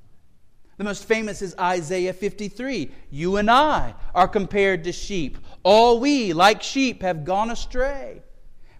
The 0.77 0.83
most 0.83 1.05
famous 1.05 1.41
is 1.41 1.55
Isaiah 1.59 2.13
53. 2.13 2.91
You 3.11 3.37
and 3.37 3.49
I 3.49 3.93
are 4.15 4.27
compared 4.27 4.83
to 4.85 4.91
sheep. 4.91 5.37
All 5.61 5.99
we, 5.99 6.33
like 6.33 6.63
sheep, 6.63 7.01
have 7.03 7.25
gone 7.25 7.51
astray. 7.51 8.23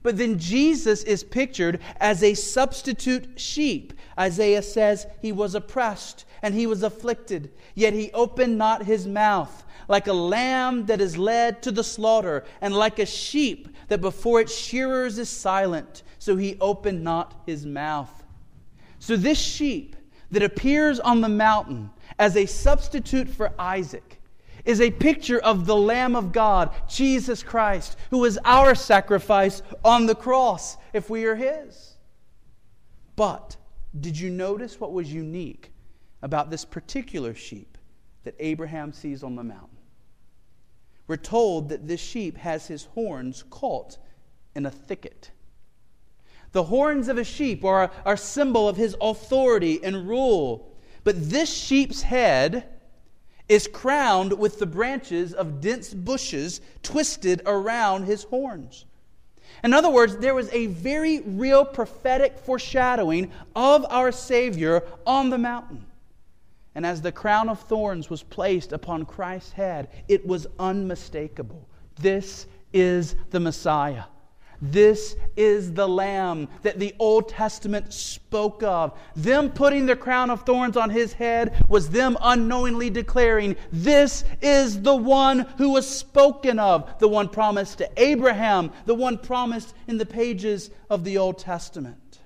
But 0.02 0.18
then 0.18 0.38
Jesus 0.38 1.04
is 1.04 1.24
pictured 1.24 1.80
as 1.98 2.24
a 2.24 2.34
substitute 2.34 3.40
sheep. 3.40 3.94
Isaiah 4.20 4.62
says 4.62 5.08
he 5.22 5.32
was 5.32 5.56
oppressed 5.56 6.26
and 6.42 6.54
he 6.54 6.68
was 6.68 6.84
afflicted, 6.84 7.52
yet 7.74 7.94
he 7.94 8.12
opened 8.12 8.58
not 8.58 8.84
his 8.84 9.08
mouth, 9.08 9.64
like 9.88 10.08
a 10.08 10.14
lamb 10.14 10.86
that 10.88 11.00
is 11.00 11.18
led 11.18 11.64
to 11.64 11.72
the 11.72 11.86
slaughter, 11.86 12.44
and 12.60 12.76
like 12.76 13.00
a 13.00 13.06
sheep 13.06 13.70
that 13.88 14.02
before 14.02 14.42
its 14.42 14.54
shearers 14.54 15.18
is 15.18 15.30
silent, 15.30 16.04
so 16.20 16.36
he 16.36 16.58
opened 16.60 17.02
not 17.02 17.42
his 17.46 17.66
mouth. 17.66 18.12
So, 19.00 19.16
this 19.16 19.40
sheep 19.40 19.96
that 20.34 20.44
appears 20.44 21.00
on 21.00 21.22
the 21.22 21.30
mountain 21.30 21.90
as 22.20 22.36
a 22.36 22.46
substitute 22.46 23.30
for 23.30 23.52
Isaac 23.58 24.20
is 24.66 24.82
a 24.82 24.92
picture 24.92 25.40
of 25.40 25.66
the 25.66 25.76
Lamb 25.76 26.16
of 26.16 26.32
God, 26.32 26.74
Jesus 26.90 27.44
Christ, 27.44 27.98
who 28.10 28.26
is 28.26 28.40
our 28.46 28.76
sacrifice 28.76 29.62
on 29.84 30.06
the 30.06 30.16
cross 30.16 30.78
if 30.94 31.10
we 31.10 31.26
are 31.26 31.36
His. 31.36 31.98
But 33.16 33.58
did 34.00 34.18
you 34.18 34.30
notice 34.30 34.80
what 34.80 34.94
was 34.94 35.14
unique 35.14 35.72
about 36.22 36.50
this 36.50 36.66
particular 36.66 37.36
sheep 37.36 37.78
that 38.24 38.36
Abraham 38.40 38.92
sees 38.92 39.24
on 39.24 39.36
the 39.36 39.44
mountain? 39.44 39.78
We're 41.08 41.18
told 41.18 41.70
that 41.70 41.88
this 41.88 42.02
sheep 42.02 42.38
has 42.38 42.66
his 42.66 42.86
horns 42.86 43.44
caught 43.50 43.98
in 44.56 44.66
a 44.66 44.72
thicket. 44.72 45.32
The 46.54 46.64
horns 46.64 47.08
of 47.08 47.18
a 47.18 47.24
sheep 47.24 47.66
are 47.66 47.92
a 48.06 48.16
symbol 48.16 48.70
of 48.70 48.78
his 48.78 48.96
authority 49.02 49.84
and 49.84 50.08
rule. 50.08 50.72
But 51.04 51.30
this 51.30 51.52
sheep's 51.52 52.04
head 52.04 52.66
is 53.50 53.68
crowned 53.68 54.34
with 54.40 54.60
the 54.60 54.66
branches 54.66 55.34
of 55.34 55.60
dense 55.60 55.94
bushes 55.94 56.62
twisted 56.82 57.42
around 57.46 58.06
his 58.06 58.24
horns. 58.24 58.86
In 59.64 59.74
other 59.74 59.90
words, 59.90 60.18
there 60.18 60.36
was 60.36 60.50
a 60.52 60.68
very 60.68 61.20
real 61.22 61.66
prophetic 61.66 62.38
foreshadowing 62.38 63.32
of 63.56 63.86
our 63.90 64.12
Savior 64.12 64.84
on 65.06 65.30
the 65.30 65.38
mountain. 65.38 65.86
And 66.76 66.86
as 66.86 67.02
the 67.02 67.12
crown 67.12 67.50
of 67.50 67.60
thorns 67.62 68.10
was 68.10 68.24
placed 68.24 68.74
upon 68.74 69.06
Christ's 69.06 69.52
head, 69.52 69.90
it 70.08 70.26
was 70.26 70.48
unmistakable. 70.60 71.68
This 71.96 72.48
is 72.74 73.16
the 73.30 73.40
Messiah. 73.40 74.04
This 74.66 75.18
is 75.36 75.74
the 75.74 75.90
Lamb 75.90 76.48
that 76.62 76.80
the 76.80 76.96
Old 76.98 77.28
Testament 77.28 77.92
spoke 77.92 78.64
of. 78.64 78.98
Them 79.14 79.52
putting 79.52 79.86
the 79.86 79.96
crown 79.98 80.30
of 80.30 80.46
thorns 80.46 80.78
on 80.78 80.90
his 80.90 81.12
head 81.12 81.66
was 81.68 81.90
them 81.90 82.18
unknowingly 82.22 82.90
declaring, 82.90 83.58
This 83.74 84.24
is 84.42 84.82
the 84.82 84.96
one 84.96 85.40
who 85.58 85.72
was 85.72 85.86
spoken 85.86 86.60
of, 86.60 86.98
the 87.00 87.10
one 87.10 87.28
promised 87.28 87.80
to 87.80 87.92
Abraham, 87.98 88.72
the 88.86 88.96
one 88.96 89.18
promised 89.18 89.76
in 89.88 89.98
the 89.98 90.06
pages 90.06 90.70
of 90.90 91.04
the 91.04 91.18
Old 91.18 91.40
Testament. 91.40 92.20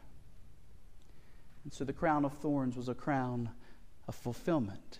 And 1.63 1.73
so 1.73 1.85
the 1.85 1.91
crown 1.91 2.23
of 2.23 2.33
thorns 2.33 2.77
was 2.77 2.87
a 2.87 2.93
crown 2.93 3.49
of 4.07 4.13
fulfillment. 4.13 4.99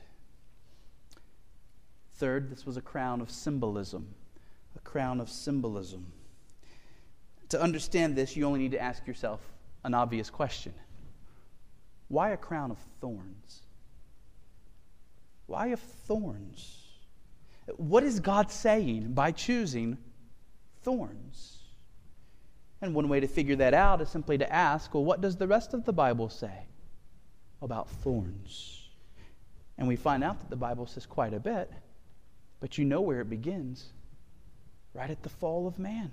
Third, 2.16 2.50
this 2.50 2.66
was 2.66 2.78
a 2.78 2.82
crown 2.82 3.22
of 3.22 3.30
symbolism. 3.30 4.16
A 4.76 4.80
crown 4.80 5.22
of 5.22 5.30
symbolism. 5.30 6.14
To 7.50 7.62
understand 7.62 8.16
this, 8.16 8.36
you 8.36 8.46
only 8.46 8.60
need 8.60 8.72
to 8.72 8.82
ask 8.82 9.06
yourself 9.08 9.40
an 9.84 9.94
obvious 9.94 10.30
question 10.30 10.74
Why 12.08 12.32
a 12.32 12.38
crown 12.38 12.72
of 12.72 12.78
thorns? 13.00 13.62
Why 15.46 15.68
of 15.68 15.80
thorns? 15.80 16.84
What 17.78 18.04
is 18.04 18.20
God 18.20 18.52
saying 18.52 19.14
by 19.14 19.32
choosing 19.32 19.98
thorns? 20.84 21.54
And 22.82 22.94
one 22.94 23.10
way 23.10 23.20
to 23.20 23.28
figure 23.28 23.56
that 23.56 23.74
out 23.74 24.02
is 24.02 24.10
simply 24.10 24.38
to 24.38 24.54
ask 24.54 24.94
well, 24.94 25.04
what 25.04 25.22
does 25.22 25.38
the 25.38 25.48
rest 25.48 25.74
of 25.74 25.86
the 25.86 25.94
Bible 25.94 26.30
say 26.30 26.66
about 27.62 27.90
thorns? 27.90 28.90
And 29.78 29.88
we 29.88 29.96
find 29.96 30.24
out 30.24 30.40
that 30.40 30.50
the 30.50 30.56
Bible 30.56 30.86
says 30.86 31.06
quite 31.06 31.34
a 31.34 31.40
bit, 31.40 31.72
but 32.60 32.78
you 32.78 32.86
know 32.86 33.02
where 33.02 33.22
it 33.22 33.30
begins 33.30 33.86
right 34.94 35.10
at 35.10 35.24
the 35.24 35.30
fall 35.30 35.68
of 35.68 35.80
man 35.80 36.12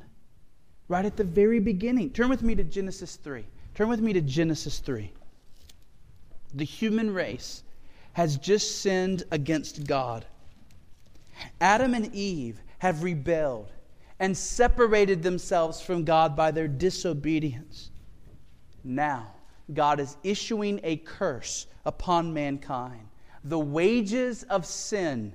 right 0.89 1.05
at 1.05 1.17
the 1.17 1.25
very 1.25 1.61
beginning. 1.61 2.11
Turn 2.11 2.29
with 2.29 2.43
me 2.43 2.55
to 2.55 2.65
Genesis 2.65 3.17
3. 3.17 3.45
Turn 3.75 3.89
with 3.89 4.01
me 4.01 4.13
to 4.13 4.21
Genesis 4.21 4.79
3. 4.79 5.11
The 6.55 6.65
human 6.65 7.13
race 7.13 7.63
has 8.13 8.37
just 8.37 8.81
sinned 8.81 9.25
against 9.31 9.87
God. 9.87 10.25
Adam 11.61 11.95
and 11.95 12.15
Eve 12.15 12.61
have 12.79 13.03
rebelled 13.03 13.73
and 14.21 14.37
separated 14.37 15.23
themselves 15.23 15.81
from 15.81 16.05
God 16.05 16.37
by 16.37 16.51
their 16.51 16.69
disobedience. 16.69 17.91
Now, 18.85 19.35
God 19.73 19.99
is 19.99 20.17
issuing 20.23 20.79
a 20.85 20.99
curse 20.99 21.67
upon 21.85 22.33
mankind. 22.33 23.09
The 23.43 23.59
wages 23.59 24.45
of 24.45 24.65
sin 24.65 25.35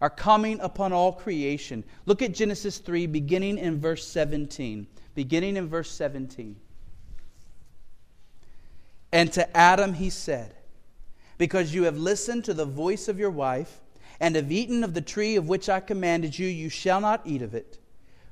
are 0.00 0.10
coming 0.10 0.58
upon 0.60 0.92
all 0.92 1.12
creation. 1.12 1.84
Look 2.06 2.22
at 2.22 2.32
Genesis 2.32 2.78
3, 2.78 3.06
beginning 3.06 3.58
in 3.58 3.78
verse 3.78 4.06
17. 4.06 4.86
Beginning 5.14 5.56
in 5.56 5.68
verse 5.68 5.90
17. 5.90 6.56
And 9.12 9.32
to 9.32 9.56
Adam 9.56 9.92
he 9.92 10.08
said, 10.08 10.54
Because 11.36 11.74
you 11.74 11.84
have 11.84 11.98
listened 11.98 12.44
to 12.44 12.54
the 12.54 12.64
voice 12.64 13.08
of 13.08 13.18
your 13.18 13.30
wife, 13.30 13.80
and 14.20 14.36
have 14.36 14.52
eaten 14.52 14.84
of 14.84 14.94
the 14.94 15.00
tree 15.00 15.36
of 15.36 15.48
which 15.48 15.68
I 15.68 15.80
commanded 15.80 16.38
you, 16.38 16.46
you 16.46 16.68
shall 16.68 17.00
not 17.00 17.22
eat 17.24 17.42
of 17.42 17.54
it. 17.54 17.78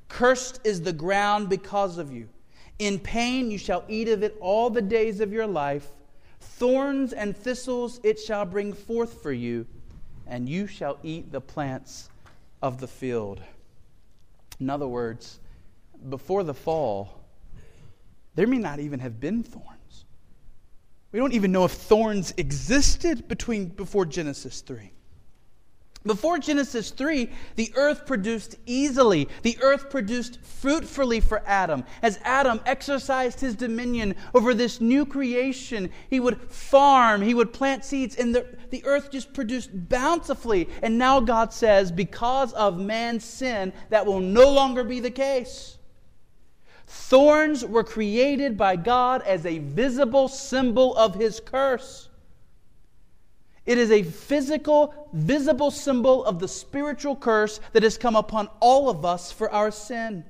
Cursed 0.07 0.59
is 0.63 0.81
the 0.81 0.93
ground 0.93 1.49
because 1.49 1.97
of 1.97 2.11
you. 2.11 2.29
In 2.77 2.99
pain 2.99 3.51
you 3.51 3.57
shall 3.57 3.83
eat 3.87 4.07
of 4.07 4.23
it 4.23 4.37
all 4.39 4.69
the 4.69 4.81
days 4.81 5.19
of 5.19 5.33
your 5.33 5.47
life. 5.47 5.87
Thorns 6.39 7.11
and 7.11 7.35
thistles 7.35 7.99
it 8.03 8.19
shall 8.19 8.45
bring 8.45 8.73
forth 8.73 9.21
for 9.21 9.33
you 9.33 9.67
and 10.29 10.47
you 10.47 10.67
shall 10.67 10.97
eat 11.03 11.31
the 11.31 11.41
plants 11.41 12.09
of 12.61 12.79
the 12.79 12.87
field. 12.87 13.41
In 14.59 14.69
other 14.69 14.87
words, 14.87 15.39
before 16.09 16.43
the 16.43 16.53
fall, 16.53 17.19
there 18.35 18.47
may 18.47 18.59
not 18.59 18.79
even 18.79 18.99
have 18.99 19.19
been 19.19 19.43
thorns. 19.43 20.05
We 21.11 21.19
don't 21.19 21.33
even 21.33 21.51
know 21.51 21.65
if 21.65 21.71
thorns 21.71 22.33
existed 22.37 23.27
between 23.27 23.65
before 23.69 24.05
Genesis 24.05 24.61
3. 24.61 24.91
Before 26.09 26.39
Genesis 26.39 26.89
3, 26.89 27.29
the 27.55 27.71
earth 27.75 28.07
produced 28.07 28.55
easily. 28.65 29.29
The 29.43 29.59
earth 29.61 29.91
produced 29.91 30.39
fruitfully 30.41 31.19
for 31.19 31.43
Adam. 31.45 31.83
As 32.01 32.19
Adam 32.23 32.59
exercised 32.65 33.39
his 33.39 33.53
dominion 33.53 34.15
over 34.33 34.55
this 34.55 34.81
new 34.81 35.05
creation, 35.05 35.91
he 36.09 36.19
would 36.19 36.41
farm, 36.51 37.21
he 37.21 37.35
would 37.35 37.53
plant 37.53 37.85
seeds, 37.85 38.15
and 38.15 38.33
the, 38.33 38.47
the 38.71 38.83
earth 38.85 39.11
just 39.11 39.33
produced 39.33 39.69
bountifully. 39.87 40.67
And 40.81 40.97
now 40.97 41.19
God 41.19 41.53
says, 41.53 41.91
because 41.91 42.53
of 42.53 42.79
man's 42.79 43.23
sin, 43.23 43.71
that 43.89 44.03
will 44.03 44.19
no 44.19 44.49
longer 44.49 44.83
be 44.83 44.99
the 44.99 45.11
case. 45.11 45.77
Thorns 46.87 47.63
were 47.63 47.83
created 47.83 48.57
by 48.57 48.77
God 48.77 49.21
as 49.27 49.45
a 49.45 49.59
visible 49.59 50.27
symbol 50.27 50.97
of 50.97 51.13
his 51.13 51.39
curse. 51.39 52.08
It 53.69 53.77
is 53.77 53.91
a 53.91 54.01
physical, 54.01 54.95
visible 55.13 55.69
symbol 55.69 56.25
of 56.25 56.39
the 56.39 56.47
spiritual 56.47 57.15
curse 57.15 57.59
that 57.73 57.83
has 57.83 57.99
come 57.99 58.15
upon 58.15 58.49
all 58.59 58.89
of 58.89 59.05
us 59.05 59.31
for 59.31 59.47
our 59.51 59.69
sin. 59.69 60.25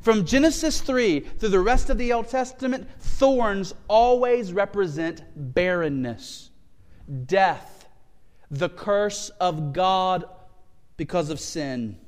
From 0.00 0.24
Genesis 0.24 0.80
3 0.80 1.18
through 1.18 1.48
the 1.48 1.58
rest 1.58 1.90
of 1.90 1.98
the 1.98 2.12
Old 2.12 2.28
Testament, 2.28 2.86
thorns 3.00 3.74
always 3.88 4.52
represent 4.52 5.24
barrenness, 5.34 6.50
death, 7.26 7.88
the 8.52 8.68
curse 8.68 9.30
of 9.40 9.72
God 9.72 10.24
because 10.96 11.30
of 11.30 11.40
sin. 11.40 11.98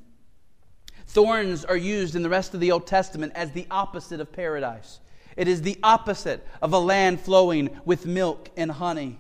Thorns 1.08 1.64
are 1.64 1.76
used 1.76 2.14
in 2.14 2.22
the 2.22 2.30
rest 2.30 2.54
of 2.54 2.60
the 2.60 2.70
Old 2.70 2.86
Testament 2.86 3.32
as 3.34 3.50
the 3.50 3.66
opposite 3.68 4.20
of 4.20 4.30
paradise. 4.30 5.00
It 5.36 5.48
is 5.48 5.62
the 5.62 5.80
opposite 5.82 6.46
of 6.62 6.72
a 6.72 6.78
land 6.78 7.20
flowing 7.20 7.80
with 7.84 8.06
milk 8.06 8.48
and 8.56 8.70
honey. 8.70 9.18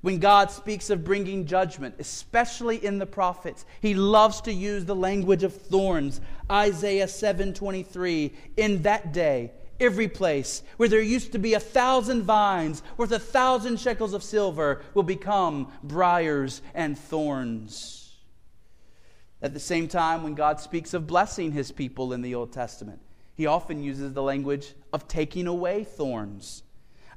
When 0.00 0.18
God 0.18 0.50
speaks 0.50 0.90
of 0.90 1.04
bringing 1.04 1.44
judgment, 1.44 1.96
especially 1.98 2.84
in 2.84 2.98
the 2.98 3.06
prophets, 3.06 3.64
he 3.80 3.94
loves 3.94 4.40
to 4.42 4.52
use 4.52 4.84
the 4.84 4.94
language 4.94 5.42
of 5.42 5.54
thorns. 5.54 6.20
Isaiah 6.50 7.08
7:23, 7.08 8.32
in 8.56 8.82
that 8.82 9.12
day, 9.12 9.52
every 9.80 10.08
place 10.08 10.62
where 10.76 10.88
there 10.88 11.00
used 11.00 11.32
to 11.32 11.38
be 11.38 11.54
a 11.54 11.60
thousand 11.60 12.22
vines 12.22 12.82
worth 12.96 13.12
a 13.12 13.18
thousand 13.18 13.80
shekels 13.80 14.12
of 14.12 14.22
silver 14.22 14.82
will 14.94 15.02
become 15.02 15.72
briars 15.82 16.62
and 16.74 16.96
thorns. 16.96 18.16
At 19.40 19.54
the 19.54 19.60
same 19.60 19.88
time, 19.88 20.22
when 20.22 20.34
God 20.34 20.60
speaks 20.60 20.94
of 20.94 21.06
blessing 21.06 21.52
his 21.52 21.70
people 21.70 22.12
in 22.12 22.22
the 22.22 22.34
Old 22.34 22.52
Testament, 22.52 23.00
he 23.34 23.46
often 23.46 23.82
uses 23.82 24.12
the 24.12 24.22
language 24.22 24.74
of 24.92 25.06
taking 25.06 25.46
away 25.46 25.84
thorns. 25.84 26.64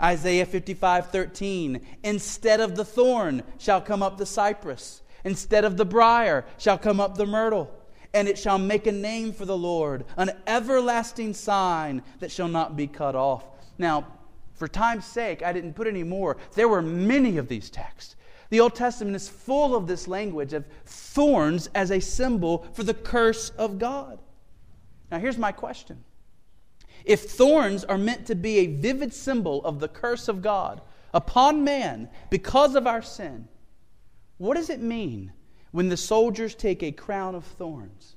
Isaiah 0.02 0.46
55 0.46 1.12
13. 1.12 1.86
Instead 2.04 2.60
of 2.60 2.76
the 2.76 2.86
thorn 2.86 3.44
shall 3.58 3.82
come 3.82 4.02
up 4.02 4.18
the 4.18 4.26
cypress, 4.26 5.02
instead 5.24 5.66
of 5.66 5.78
the 5.78 5.86
brier 5.86 6.46
shall 6.58 6.78
come 6.78 7.00
up 7.00 7.18
the 7.18 7.26
myrtle. 7.26 7.72
And 8.14 8.28
it 8.28 8.38
shall 8.38 8.58
make 8.58 8.88
a 8.88 8.92
name 8.92 9.32
for 9.32 9.46
the 9.46 9.58
Lord, 9.58 10.04
an 10.18 10.32
everlasting 10.46 11.34
sign 11.34 12.04
that 12.20 12.32
shall 12.32 12.50
not 12.50 12.76
be 12.76 12.86
cut 12.86 13.16
off. 13.16 13.46
Now, 13.78 14.06
for 14.54 14.68
time's 14.68 15.06
sake, 15.06 15.42
I 15.44 15.54
didn't 15.54 15.74
put 15.74 15.88
any 15.88 16.04
more. 16.04 16.38
There 16.54 16.68
were 16.68 16.82
many 16.82 17.38
of 17.38 17.48
these 17.48 17.70
texts. 17.70 18.18
The 18.50 18.60
Old 18.60 18.76
Testament 18.76 19.16
is 19.16 19.30
full 19.30 19.76
of 19.76 19.88
this 19.88 20.10
language 20.10 20.52
of 20.52 20.66
thorns 20.86 21.70
as 21.74 21.90
a 21.90 22.02
symbol 22.02 22.68
for 22.74 22.84
the 22.84 22.94
curse 22.94 23.52
of 23.52 23.80
God. 23.80 24.20
Now, 25.10 25.20
here's 25.20 25.38
my 25.38 25.54
question 25.54 26.04
If 27.06 27.30
thorns 27.32 27.84
are 27.84 27.98
meant 27.98 28.28
to 28.28 28.36
be 28.36 28.60
a 28.60 28.68
vivid 28.68 29.14
symbol 29.14 29.64
of 29.66 29.80
the 29.80 29.88
curse 29.88 30.28
of 30.28 30.42
God 30.42 30.82
upon 31.14 31.64
man 31.64 32.10
because 32.30 32.76
of 32.76 32.88
our 32.88 33.02
sin, 33.02 33.48
what 34.38 34.56
does 34.56 34.70
it 34.70 34.82
mean 34.82 35.34
when 35.72 35.90
the 35.90 35.98
soldiers 35.98 36.56
take 36.56 36.84
a 36.84 36.92
crown 36.92 37.36
of 37.36 37.46
thorns 37.46 38.16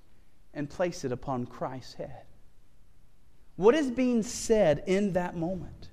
and 0.52 0.70
place 0.70 1.04
it 1.04 1.12
upon 1.12 1.46
Christ's 1.46 1.94
head? 1.94 2.24
What 3.56 3.74
is 3.74 3.90
being 3.90 4.22
said 4.22 4.82
in 4.86 5.12
that 5.12 5.36
moment? 5.36 5.90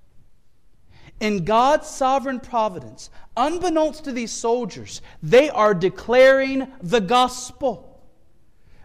In 1.19 1.45
God's 1.45 1.87
sovereign 1.87 2.39
providence, 2.39 3.11
unbeknownst 3.37 4.05
to 4.05 4.11
these 4.11 4.31
soldiers, 4.31 5.01
they 5.21 5.51
are 5.51 5.75
declaring 5.75 6.67
the 6.81 7.01
gospel. 7.01 8.01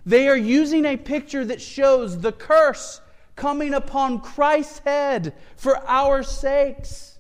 They 0.05 0.29
are 0.29 0.37
using 0.37 0.85
a 0.85 0.99
picture 0.99 1.45
that 1.47 1.63
shows 1.63 2.21
the 2.21 2.33
curse 2.33 3.01
coming 3.37 3.75
upon 3.75 4.21
Christ's 4.21 4.81
head 4.81 5.35
for 5.57 5.77
our 5.87 6.23
sakes. 6.23 7.19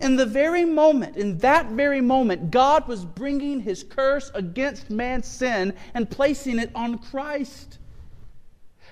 In 0.00 0.16
the 0.16 0.26
very 0.26 0.64
moment, 0.64 1.16
in 1.16 1.38
that 1.38 1.70
very 1.70 2.00
moment, 2.00 2.50
God 2.50 2.86
was 2.86 3.04
bringing 3.04 3.60
his 3.60 3.82
curse 3.82 4.30
against 4.34 4.90
man's 4.90 5.26
sin 5.26 5.74
and 5.94 6.10
placing 6.10 6.58
it 6.58 6.70
on 6.74 6.98
Christ. 6.98 7.78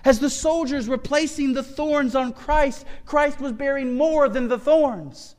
As 0.05 0.21
the 0.21 0.31
soldiers 0.31 0.89
were 0.89 0.99
placing 0.99 1.53
the 1.53 1.63
thorns 1.63 2.15
on 2.15 2.33
Christ, 2.33 2.87
Christ 3.05 3.41
was 3.41 3.53
bearing 3.53 3.95
more 3.95 4.29
than 4.29 4.49
the 4.49 4.59
thorns. 4.59 5.35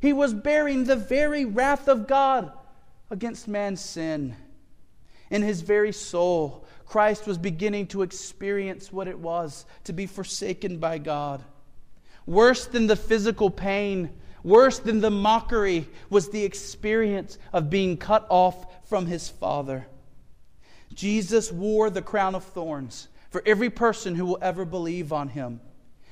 He 0.00 0.12
was 0.12 0.32
bearing 0.32 0.84
the 0.84 0.96
very 0.96 1.44
wrath 1.44 1.88
of 1.88 2.06
God 2.06 2.52
against 3.10 3.48
man's 3.48 3.80
sin. 3.80 4.36
In 5.30 5.42
his 5.42 5.60
very 5.60 5.92
soul, 5.92 6.66
Christ 6.90 7.24
was 7.28 7.38
beginning 7.38 7.86
to 7.86 8.02
experience 8.02 8.92
what 8.92 9.06
it 9.06 9.20
was 9.20 9.64
to 9.84 9.92
be 9.92 10.06
forsaken 10.06 10.78
by 10.78 10.98
God. 10.98 11.40
Worse 12.26 12.66
than 12.66 12.88
the 12.88 12.96
physical 12.96 13.48
pain, 13.48 14.10
worse 14.42 14.80
than 14.80 15.00
the 15.00 15.08
mockery, 15.08 15.86
was 16.10 16.30
the 16.30 16.42
experience 16.42 17.38
of 17.52 17.70
being 17.70 17.96
cut 17.96 18.26
off 18.28 18.88
from 18.88 19.06
his 19.06 19.28
Father. 19.28 19.86
Jesus 20.92 21.52
wore 21.52 21.90
the 21.90 22.02
crown 22.02 22.34
of 22.34 22.42
thorns 22.42 23.06
for 23.30 23.40
every 23.46 23.70
person 23.70 24.16
who 24.16 24.26
will 24.26 24.38
ever 24.42 24.64
believe 24.64 25.12
on 25.12 25.28
him. 25.28 25.60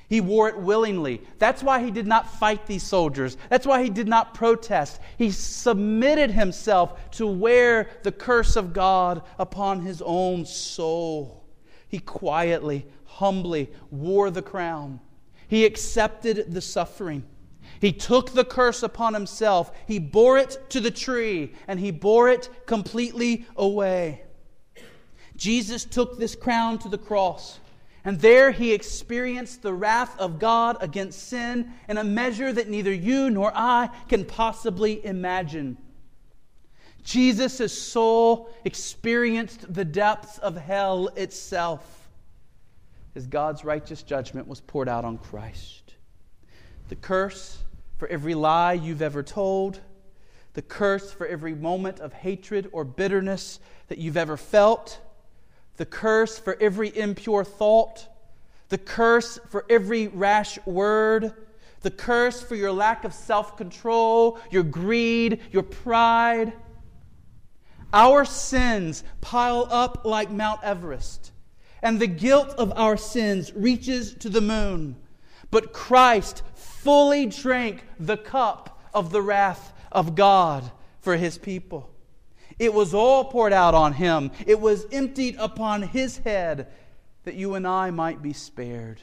He 0.09 0.21
wore 0.21 0.49
it 0.49 0.57
willingly. 0.57 1.21
That's 1.37 1.61
why 1.61 1.83
he 1.83 1.91
did 1.91 2.07
not 2.07 2.33
fight 2.39 2.65
these 2.65 2.81
soldiers. 2.81 3.37
That's 3.49 3.67
why 3.67 3.83
he 3.83 3.91
did 3.91 4.07
not 4.07 4.33
protest. 4.33 4.99
He 5.19 5.29
submitted 5.29 6.31
himself 6.31 7.11
to 7.11 7.27
wear 7.27 7.91
the 8.01 8.11
curse 8.11 8.55
of 8.55 8.73
God 8.73 9.21
upon 9.37 9.81
his 9.81 10.01
own 10.03 10.47
soul. 10.47 11.45
He 11.87 11.99
quietly, 11.99 12.87
humbly 13.05 13.69
wore 13.91 14.31
the 14.31 14.41
crown. 14.41 14.99
He 15.47 15.63
accepted 15.63 16.53
the 16.53 16.61
suffering. 16.61 17.23
He 17.79 17.91
took 17.91 18.31
the 18.31 18.45
curse 18.45 18.81
upon 18.81 19.13
himself. 19.13 19.71
He 19.87 19.99
bore 19.99 20.39
it 20.39 20.69
to 20.71 20.79
the 20.79 20.91
tree, 20.91 21.53
and 21.67 21.79
he 21.79 21.91
bore 21.91 22.29
it 22.29 22.49
completely 22.65 23.45
away. 23.55 24.23
Jesus 25.35 25.85
took 25.85 26.17
this 26.17 26.35
crown 26.35 26.79
to 26.79 26.89
the 26.89 26.97
cross. 26.97 27.59
And 28.05 28.19
there 28.19 28.51
he 28.51 28.73
experienced 28.73 29.61
the 29.61 29.73
wrath 29.73 30.17
of 30.19 30.39
God 30.39 30.77
against 30.79 31.27
sin 31.27 31.73
in 31.87 31.97
a 31.97 32.03
measure 32.03 32.51
that 32.53 32.69
neither 32.69 32.93
you 32.93 33.29
nor 33.29 33.51
I 33.53 33.89
can 34.07 34.25
possibly 34.25 35.05
imagine. 35.05 35.77
Jesus' 37.03 37.77
soul 37.77 38.49
experienced 38.63 39.73
the 39.73 39.85
depths 39.85 40.37
of 40.37 40.55
hell 40.55 41.07
itself 41.15 42.09
as 43.15 43.27
God's 43.27 43.65
righteous 43.65 44.03
judgment 44.03 44.47
was 44.47 44.61
poured 44.61 44.87
out 44.87 45.05
on 45.05 45.17
Christ. 45.17 45.95
The 46.89 46.95
curse 46.95 47.57
for 47.97 48.07
every 48.07 48.35
lie 48.35 48.73
you've 48.73 49.01
ever 49.01 49.23
told, 49.23 49.79
the 50.53 50.61
curse 50.61 51.11
for 51.11 51.27
every 51.27 51.53
moment 51.53 51.99
of 51.99 52.13
hatred 52.13 52.69
or 52.71 52.83
bitterness 52.83 53.59
that 53.87 53.97
you've 53.97 54.17
ever 54.17 54.37
felt 54.37 54.99
the 55.79 55.85
curse 55.85 56.37
for 56.37 56.57
every 56.59 56.95
impure 56.95 57.45
thought, 57.45 58.05
the 58.67 58.77
curse 58.77 59.39
for 59.47 59.65
every 59.69 60.09
rash 60.09 60.59
word, 60.65 61.33
the 61.83 61.89
curse 61.89 62.43
for 62.43 62.55
your 62.55 62.73
lack 62.73 63.05
of 63.05 63.13
self 63.13 63.55
control, 63.55 64.37
your 64.51 64.63
greed, 64.63 65.39
your 65.53 65.63
pride. 65.63 66.51
Our 67.93 68.25
sins 68.25 69.05
pile 69.21 69.69
up 69.71 70.03
like 70.03 70.29
Mount 70.29 70.61
Everest, 70.63 71.31
and 71.81 71.97
the 71.97 72.07
guilt 72.07 72.49
of 72.57 72.73
our 72.75 72.97
sins 72.97 73.53
reaches 73.53 74.13
to 74.15 74.27
the 74.27 74.41
moon. 74.41 74.97
But 75.49 75.71
Christ 75.71 76.43
fully 76.55 77.25
drank 77.25 77.85
the 77.97 78.17
cup 78.17 78.81
of 78.93 79.13
the 79.13 79.21
wrath 79.21 79.71
of 79.93 80.13
God 80.13 80.69
for 80.99 81.15
his 81.15 81.37
people. 81.37 81.89
It 82.59 82.73
was 82.73 82.93
all 82.93 83.25
poured 83.25 83.53
out 83.53 83.73
on 83.73 83.93
him, 83.93 84.31
it 84.45 84.59
was 84.59 84.85
emptied 84.91 85.37
upon 85.39 85.81
his 85.81 86.17
head 86.19 86.67
that 87.23 87.35
you 87.35 87.55
and 87.55 87.65
I 87.65 87.89
might 87.89 88.21
be 88.21 88.33
spared. 88.33 89.01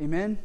Amen. 0.00 0.38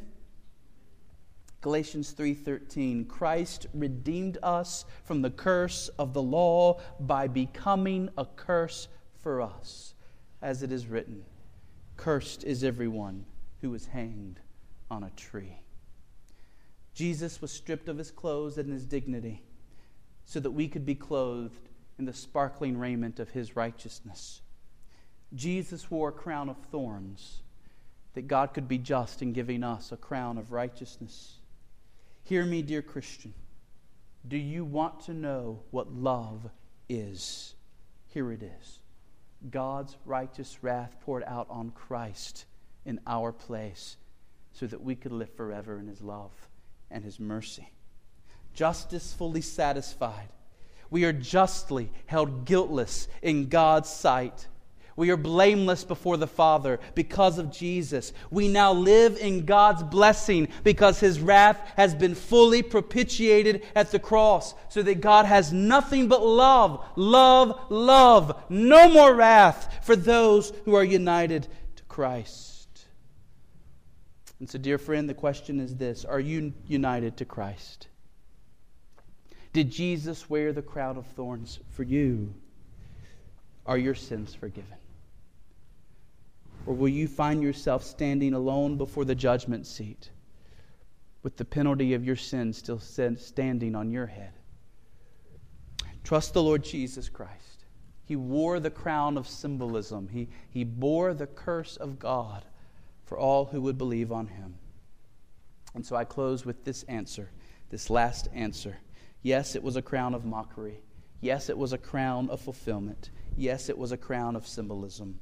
Galatians 1.62 2.14
3:13 2.14 3.08
Christ 3.08 3.68
redeemed 3.74 4.38
us 4.44 4.86
from 5.04 5.22
the 5.22 5.32
curse 5.32 5.88
of 5.98 6.14
the 6.14 6.22
law 6.22 6.82
by 7.00 7.28
becoming 7.28 8.10
a 8.18 8.26
curse 8.26 8.90
for 9.22 9.42
us 9.42 9.94
as 10.42 10.62
it 10.62 10.74
is 10.74 10.88
written 10.88 11.24
cursed 11.96 12.44
is 12.44 12.66
everyone 12.66 13.26
who 13.62 13.74
is 13.74 13.86
hanged 13.86 14.42
on 14.92 15.04
a 15.04 15.10
tree 15.12 15.62
Jesus 16.94 17.42
was 17.42 17.52
stripped 17.52 17.88
of 17.88 17.98
his 17.98 18.12
clothes 18.12 18.58
and 18.58 18.70
his 18.70 18.86
dignity 18.86 19.42
so 20.26 20.40
that 20.40 20.52
we 20.52 20.68
could 20.68 20.86
be 20.86 20.96
clothed 20.96 21.70
in 21.98 22.06
the 22.06 22.14
sparkling 22.14 22.78
raiment 22.78 23.20
of 23.20 23.30
his 23.30 23.56
righteousness. 23.56 24.42
Jesus 25.34 25.90
wore 25.90 26.10
a 26.10 26.14
crown 26.14 26.50
of 26.50 26.58
thorns 26.72 27.42
that 28.14 28.28
God 28.28 28.54
could 28.54 28.68
be 28.68 28.78
just 28.78 29.22
in 29.22 29.34
giving 29.34 29.64
us 29.64 29.92
a 29.92 29.98
crown 29.98 30.38
of 30.38 30.52
righteousness. 30.52 31.40
Hear 32.24 32.46
me, 32.46 32.62
dear 32.62 32.82
Christian. 32.82 33.34
Do 34.28 34.38
you 34.38 34.64
want 34.64 35.02
to 35.02 35.14
know 35.14 35.62
what 35.72 35.94
love 35.94 36.50
is? 36.88 37.56
Here 38.08 38.32
it 38.32 38.44
is 38.44 38.80
God's 39.50 39.98
righteous 40.06 40.60
wrath 40.62 40.96
poured 41.02 41.24
out 41.26 41.48
on 41.50 41.72
Christ 41.72 42.46
in 42.86 43.00
our 43.08 43.32
place 43.32 43.98
so 44.54 44.68
that 44.68 44.82
we 44.82 44.96
could 44.96 45.12
live 45.12 45.34
forever 45.34 45.80
in 45.80 45.88
his 45.88 46.02
love 46.02 46.32
and 46.92 47.04
his 47.04 47.20
mercy 47.20 47.72
justice 48.54 49.14
fully 49.14 49.42
satisfied. 49.42 50.30
We 50.90 51.06
are 51.06 51.14
justly 51.14 51.92
held 52.06 52.46
guiltless 52.46 53.08
in 53.22 53.50
God's 53.50 53.90
sight. 53.90 54.48
We 54.96 55.10
are 55.10 55.18
blameless 55.18 55.84
before 55.84 56.18
the 56.18 56.28
Father 56.28 56.80
because 56.94 57.40
of 57.40 57.52
Jesus. 57.52 58.14
We 58.30 58.48
now 58.48 58.74
live 58.74 59.18
in 59.18 59.46
God's 59.46 59.82
blessing 59.82 60.50
because 60.64 61.00
His 61.00 61.20
wrath 61.20 61.60
has 61.78 61.96
been 61.96 62.14
fully 62.14 62.62
propitiated 62.62 63.66
at 63.76 63.92
the 63.92 63.98
cross, 63.98 64.54
so 64.70 64.84
that 64.84 65.02
God 65.02 65.26
has 65.26 65.52
nothing 65.52 66.08
but 66.08 66.24
love, 66.24 66.86
love, 66.96 67.60
love. 67.72 68.44
No 68.50 68.88
more 68.88 69.16
wrath 69.16 69.80
for 69.84 69.96
those 69.96 70.54
who 70.66 70.76
are 70.76 70.84
united 70.84 71.48
to 71.76 71.84
Christ. 71.86 72.86
And 74.40 74.48
so, 74.48 74.60
dear 74.60 74.78
friend, 74.78 75.10
the 75.10 75.16
question 75.16 75.60
is 75.60 75.76
this 75.76 76.06
Are 76.06 76.20
you 76.20 76.54
united 76.68 77.18
to 77.18 77.26
Christ? 77.26 77.88
Did 79.54 79.70
Jesus 79.70 80.30
wear 80.30 80.52
the 80.52 80.64
crown 80.64 80.98
of 80.98 81.06
thorns 81.06 81.60
for 81.70 81.84
you? 81.84 82.34
Are 83.66 83.78
your 83.78 83.96
sins 83.96 84.34
forgiven? 84.34 84.78
Or 86.66 86.74
will 86.74 86.90
you 86.90 87.08
find 87.08 87.42
yourself 87.42 87.84
standing 87.84 88.34
alone 88.34 88.78
before 88.78 89.06
the 89.06 89.16
judgment 89.16 89.68
seat 89.68 90.10
with 91.22 91.38
the 91.38 91.46
penalty 91.46 91.94
of 91.94 92.04
your 92.04 92.16
sin 92.16 92.52
still 92.52 92.80
standing 92.80 93.76
on 93.76 93.92
your 93.92 94.08
head? 94.08 94.34
Trust 96.04 96.34
the 96.34 96.44
Lord 96.44 96.64
Jesus 96.64 97.08
Christ. 97.08 97.66
He 98.06 98.16
wore 98.16 98.60
the 98.60 98.70
crown 98.70 99.18
of 99.18 99.28
symbolism, 99.28 100.10
he, 100.10 100.28
he 100.50 100.64
bore 100.64 101.14
the 101.14 101.28
curse 101.28 101.78
of 101.78 102.00
God 102.00 102.44
for 103.06 103.18
all 103.18 103.46
who 103.46 103.62
would 103.62 103.78
believe 103.78 104.12
on 104.12 104.28
him. 104.28 104.56
And 105.74 105.86
so 105.86 105.96
I 105.96 106.04
close 106.04 106.46
with 106.46 106.66
this 106.66 106.84
answer, 106.84 107.30
this 107.70 107.90
last 107.90 108.28
answer. 108.34 108.78
Yes, 109.24 109.56
it 109.56 109.64
was 109.64 109.78
a 109.78 109.82
crown 109.82 110.14
of 110.14 110.26
mockery. 110.26 110.80
Yes, 111.22 111.50
it 111.50 111.58
was 111.58 111.72
a 111.72 111.78
crown 111.78 112.30
of 112.30 112.42
fulfillment. 112.42 113.10
Yes, 113.38 113.70
it 113.70 113.78
was 113.78 113.94
a 113.94 113.98
crown 113.98 114.36
of 114.36 114.46
symbolism. 114.46 115.20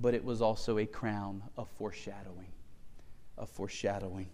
But 0.00 0.14
it 0.14 0.24
was 0.24 0.40
also 0.40 0.78
a 0.78 0.86
crown 0.86 1.42
of 1.56 1.68
foreshadowing. 1.76 2.52
Of 3.36 3.50
foreshadowing. 3.50 4.28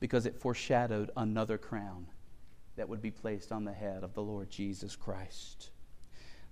Because 0.00 0.24
it 0.24 0.34
foreshadowed 0.34 1.10
another 1.16 1.58
crown 1.58 2.06
that 2.76 2.88
would 2.88 3.02
be 3.02 3.10
placed 3.10 3.52
on 3.52 3.64
the 3.64 3.72
head 3.72 4.02
of 4.02 4.14
the 4.14 4.22
Lord 4.22 4.48
Jesus 4.48 4.96
Christ. 4.96 5.68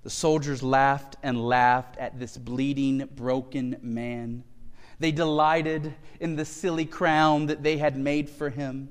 The 0.02 0.10
soldiers 0.10 0.62
laughed 0.62 1.16
and 1.22 1.42
laughed 1.42 1.96
at 1.96 2.18
this 2.18 2.36
bleeding, 2.36 3.08
broken 3.16 3.78
man. 3.80 4.44
They 4.98 5.12
delighted 5.12 5.94
in 6.20 6.36
the 6.36 6.44
silly 6.44 6.84
crown 6.84 7.46
that 7.46 7.62
they 7.62 7.78
had 7.78 7.96
made 7.96 8.28
for 8.28 8.50
him. 8.50 8.90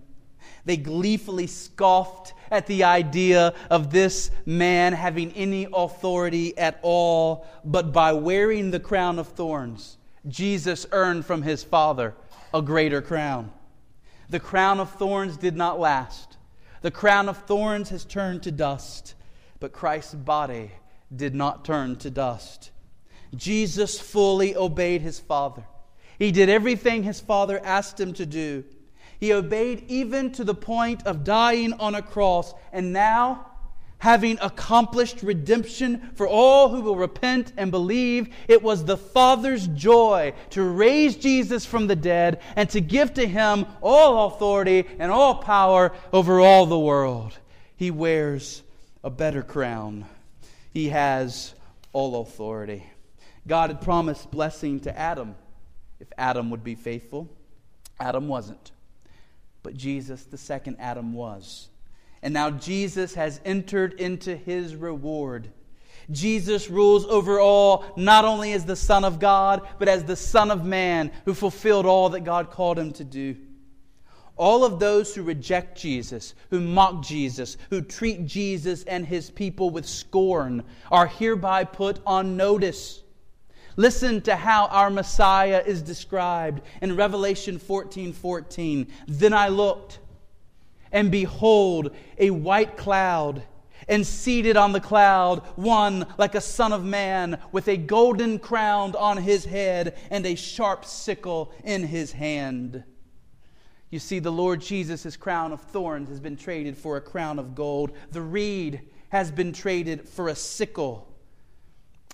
They 0.65 0.77
gleefully 0.77 1.47
scoffed 1.47 2.33
at 2.51 2.67
the 2.67 2.83
idea 2.83 3.53
of 3.69 3.91
this 3.91 4.31
man 4.45 4.93
having 4.93 5.31
any 5.33 5.67
authority 5.73 6.57
at 6.57 6.79
all, 6.81 7.47
but 7.63 7.93
by 7.93 8.13
wearing 8.13 8.71
the 8.71 8.79
crown 8.79 9.19
of 9.19 9.29
thorns, 9.29 9.97
Jesus 10.27 10.85
earned 10.91 11.25
from 11.25 11.41
his 11.41 11.63
Father 11.63 12.15
a 12.53 12.61
greater 12.61 13.01
crown. 13.01 13.51
The 14.29 14.39
crown 14.39 14.79
of 14.79 14.91
thorns 14.91 15.37
did 15.37 15.55
not 15.55 15.79
last. 15.79 16.37
The 16.81 16.91
crown 16.91 17.29
of 17.29 17.37
thorns 17.45 17.89
has 17.89 18.03
turned 18.03 18.43
to 18.43 18.51
dust, 18.51 19.15
but 19.59 19.71
Christ's 19.71 20.15
body 20.15 20.71
did 21.15 21.33
not 21.33 21.63
turn 21.63 21.95
to 21.97 22.09
dust. 22.09 22.71
Jesus 23.35 23.99
fully 23.99 24.55
obeyed 24.55 25.01
his 25.01 25.19
Father. 25.19 25.63
He 26.19 26.31
did 26.31 26.49
everything 26.49 27.03
his 27.03 27.19
Father 27.19 27.59
asked 27.63 27.99
him 27.99 28.13
to 28.13 28.25
do. 28.25 28.63
He 29.19 29.33
obeyed 29.33 29.85
even 29.87 30.31
to 30.33 30.43
the 30.43 30.53
point 30.53 31.05
of 31.05 31.23
dying 31.23 31.73
on 31.73 31.95
a 31.95 32.01
cross. 32.01 32.53
And 32.71 32.93
now, 32.93 33.47
having 33.99 34.37
accomplished 34.41 35.23
redemption 35.23 36.11
for 36.15 36.27
all 36.27 36.69
who 36.69 36.81
will 36.81 36.95
repent 36.95 37.51
and 37.57 37.71
believe, 37.71 38.33
it 38.47 38.61
was 38.61 38.85
the 38.85 38.97
Father's 38.97 39.67
joy 39.67 40.33
to 40.51 40.61
raise 40.63 41.15
Jesus 41.15 41.65
from 41.65 41.87
the 41.87 41.95
dead 41.95 42.39
and 42.55 42.69
to 42.69 42.81
give 42.81 43.15
to 43.15 43.27
him 43.27 43.65
all 43.81 44.27
authority 44.27 44.85
and 44.99 45.11
all 45.11 45.35
power 45.35 45.93
over 46.13 46.39
all 46.39 46.65
the 46.65 46.79
world. 46.79 47.37
He 47.75 47.91
wears 47.91 48.61
a 49.03 49.09
better 49.09 49.41
crown, 49.41 50.05
he 50.73 50.89
has 50.89 51.53
all 51.93 52.21
authority. 52.21 52.83
God 53.47 53.69
had 53.69 53.81
promised 53.81 54.29
blessing 54.29 54.81
to 54.81 54.97
Adam 54.97 55.35
if 55.99 56.07
Adam 56.17 56.49
would 56.51 56.63
be 56.63 56.75
faithful. 56.75 57.29
Adam 57.99 58.27
wasn't. 58.27 58.71
But 59.67 59.75
Jesus, 59.75 60.23
the 60.23 60.37
second 60.37 60.77
Adam, 60.79 61.11
was. 61.11 61.67
And 62.21 62.33
now 62.33 62.51
Jesus 62.51 63.15
has 63.15 63.41
entered 63.43 63.99
into 63.99 64.33
his 64.33 64.73
reward. 64.73 65.49
Jesus 66.09 66.69
rules 66.69 67.05
over 67.07 67.41
all, 67.41 67.83
not 67.97 68.23
only 68.23 68.53
as 68.53 68.63
the 68.63 68.77
Son 68.77 69.03
of 69.03 69.19
God, 69.19 69.67
but 69.77 69.89
as 69.89 70.05
the 70.05 70.15
Son 70.15 70.51
of 70.51 70.63
Man 70.63 71.11
who 71.25 71.33
fulfilled 71.33 71.85
all 71.85 72.07
that 72.11 72.21
God 72.21 72.49
called 72.49 72.79
him 72.79 72.93
to 72.93 73.03
do. 73.03 73.35
All 74.37 74.63
of 74.63 74.79
those 74.79 75.13
who 75.13 75.21
reject 75.21 75.77
Jesus, 75.77 76.33
who 76.49 76.61
mock 76.61 77.03
Jesus, 77.03 77.57
who 77.69 77.81
treat 77.81 78.25
Jesus 78.25 78.85
and 78.85 79.05
his 79.05 79.29
people 79.29 79.69
with 79.69 79.85
scorn, 79.85 80.63
are 80.89 81.07
hereby 81.07 81.65
put 81.65 81.99
on 82.05 82.37
notice. 82.37 83.03
Listen 83.79 84.21
to 84.21 84.35
how 84.35 84.65
our 84.65 84.89
Messiah 84.89 85.63
is 85.63 85.83
described 85.83 86.63
in 86.81 86.95
Revelation 86.95 87.59
14 87.59 88.11
14. 88.11 88.87
Then 89.07 89.33
I 89.33 89.49
looked, 89.49 89.99
and 90.91 91.11
behold, 91.11 91.95
a 92.17 92.31
white 92.31 92.75
cloud, 92.75 93.43
and 93.87 94.05
seated 94.05 94.57
on 94.57 94.71
the 94.71 94.81
cloud, 94.81 95.43
one 95.55 96.07
like 96.17 96.33
a 96.33 96.41
son 96.41 96.73
of 96.73 96.83
man, 96.83 97.39
with 97.51 97.67
a 97.67 97.77
golden 97.77 98.39
crown 98.39 98.95
on 98.95 99.17
his 99.17 99.45
head, 99.45 99.95
and 100.09 100.25
a 100.25 100.33
sharp 100.33 100.83
sickle 100.83 101.53
in 101.63 101.83
his 101.83 102.11
hand. 102.11 102.83
You 103.91 103.99
see, 103.99 104.17
the 104.17 104.31
Lord 104.31 104.59
Jesus' 104.59 105.15
crown 105.15 105.53
of 105.53 105.61
thorns 105.61 106.09
has 106.09 106.19
been 106.19 106.35
traded 106.35 106.75
for 106.75 106.97
a 106.97 107.01
crown 107.01 107.37
of 107.37 107.53
gold. 107.53 107.91
The 108.11 108.21
reed 108.21 108.81
has 109.09 109.29
been 109.29 109.53
traded 109.53 110.09
for 110.09 110.29
a 110.29 110.35
sickle. 110.35 111.15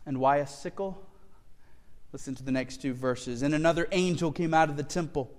And 0.06 0.19
why 0.19 0.38
a 0.38 0.45
sickle? 0.45 1.10
Listen 2.13 2.36
to 2.36 2.43
the 2.43 2.52
next 2.52 2.78
two 2.78 2.93
verses. 2.93 3.41
And 3.41 3.56
another 3.56 3.88
angel 3.91 4.32
came 4.32 4.54
out 4.54 4.69
of 4.69 4.78
the 4.78 4.84
temple, 4.84 5.32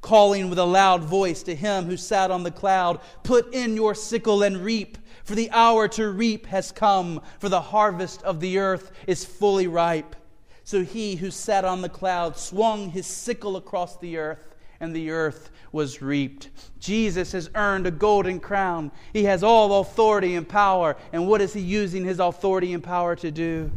calling 0.00 0.48
with 0.48 0.58
a 0.58 0.64
loud 0.64 1.04
voice 1.04 1.42
to 1.42 1.54
him 1.54 1.84
who 1.84 1.98
sat 1.98 2.30
on 2.30 2.42
the 2.42 2.50
cloud 2.50 3.00
Put 3.24 3.52
in 3.52 3.76
your 3.76 3.94
sickle 3.94 4.42
and 4.42 4.64
reap, 4.64 4.96
for 5.24 5.34
the 5.34 5.50
hour 5.50 5.86
to 5.88 6.08
reap 6.08 6.46
has 6.46 6.72
come, 6.72 7.20
for 7.38 7.50
the 7.50 7.60
harvest 7.60 8.22
of 8.22 8.40
the 8.40 8.58
earth 8.58 8.90
is 9.06 9.22
fully 9.22 9.66
ripe. 9.66 10.16
So 10.64 10.82
he 10.82 11.16
who 11.16 11.30
sat 11.30 11.66
on 11.66 11.82
the 11.82 11.90
cloud 11.90 12.38
swung 12.38 12.88
his 12.88 13.06
sickle 13.06 13.58
across 13.58 13.98
the 13.98 14.16
earth, 14.16 14.54
and 14.80 14.96
the 14.96 15.10
earth 15.10 15.50
was 15.72 16.00
reaped. 16.00 16.48
Jesus 16.80 17.32
has 17.32 17.50
earned 17.54 17.86
a 17.86 17.90
golden 17.90 18.40
crown. 18.40 18.92
He 19.12 19.24
has 19.24 19.42
all 19.42 19.80
authority 19.80 20.36
and 20.36 20.48
power. 20.48 20.96
And 21.12 21.28
what 21.28 21.42
is 21.42 21.52
he 21.52 21.60
using 21.60 22.02
his 22.02 22.18
authority 22.18 22.72
and 22.72 22.82
power 22.82 23.14
to 23.16 23.30
do? 23.30 23.70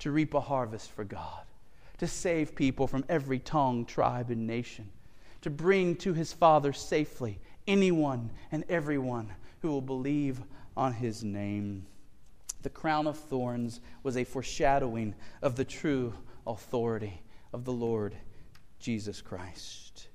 To 0.00 0.10
reap 0.10 0.34
a 0.34 0.40
harvest 0.40 0.90
for 0.90 1.04
God 1.04 1.44
to 2.00 2.06
save 2.06 2.54
people 2.54 2.86
from 2.86 3.04
every 3.10 3.38
tongue, 3.38 3.84
tribe, 3.84 4.30
and 4.30 4.46
nation, 4.46 4.88
to 5.42 5.50
bring 5.50 5.94
to 5.94 6.14
his 6.14 6.32
Father 6.32 6.72
safely 6.72 7.38
anyone 7.66 8.30
and 8.50 8.64
everyone 8.70 9.30
who 9.60 9.68
will 9.68 9.82
believe 9.82 10.40
on 10.78 10.94
his 10.94 11.22
name. 11.22 11.84
The 12.62 12.70
crown 12.70 13.06
of 13.06 13.18
thorns 13.18 13.82
was 14.02 14.16
a 14.16 14.24
foreshadowing 14.24 15.14
of 15.42 15.56
the 15.56 15.64
true 15.66 16.14
authority 16.46 17.20
of 17.52 17.66
the 17.66 17.72
Lord 17.72 18.14
Jesus 18.78 19.20
Christ. 19.20 20.08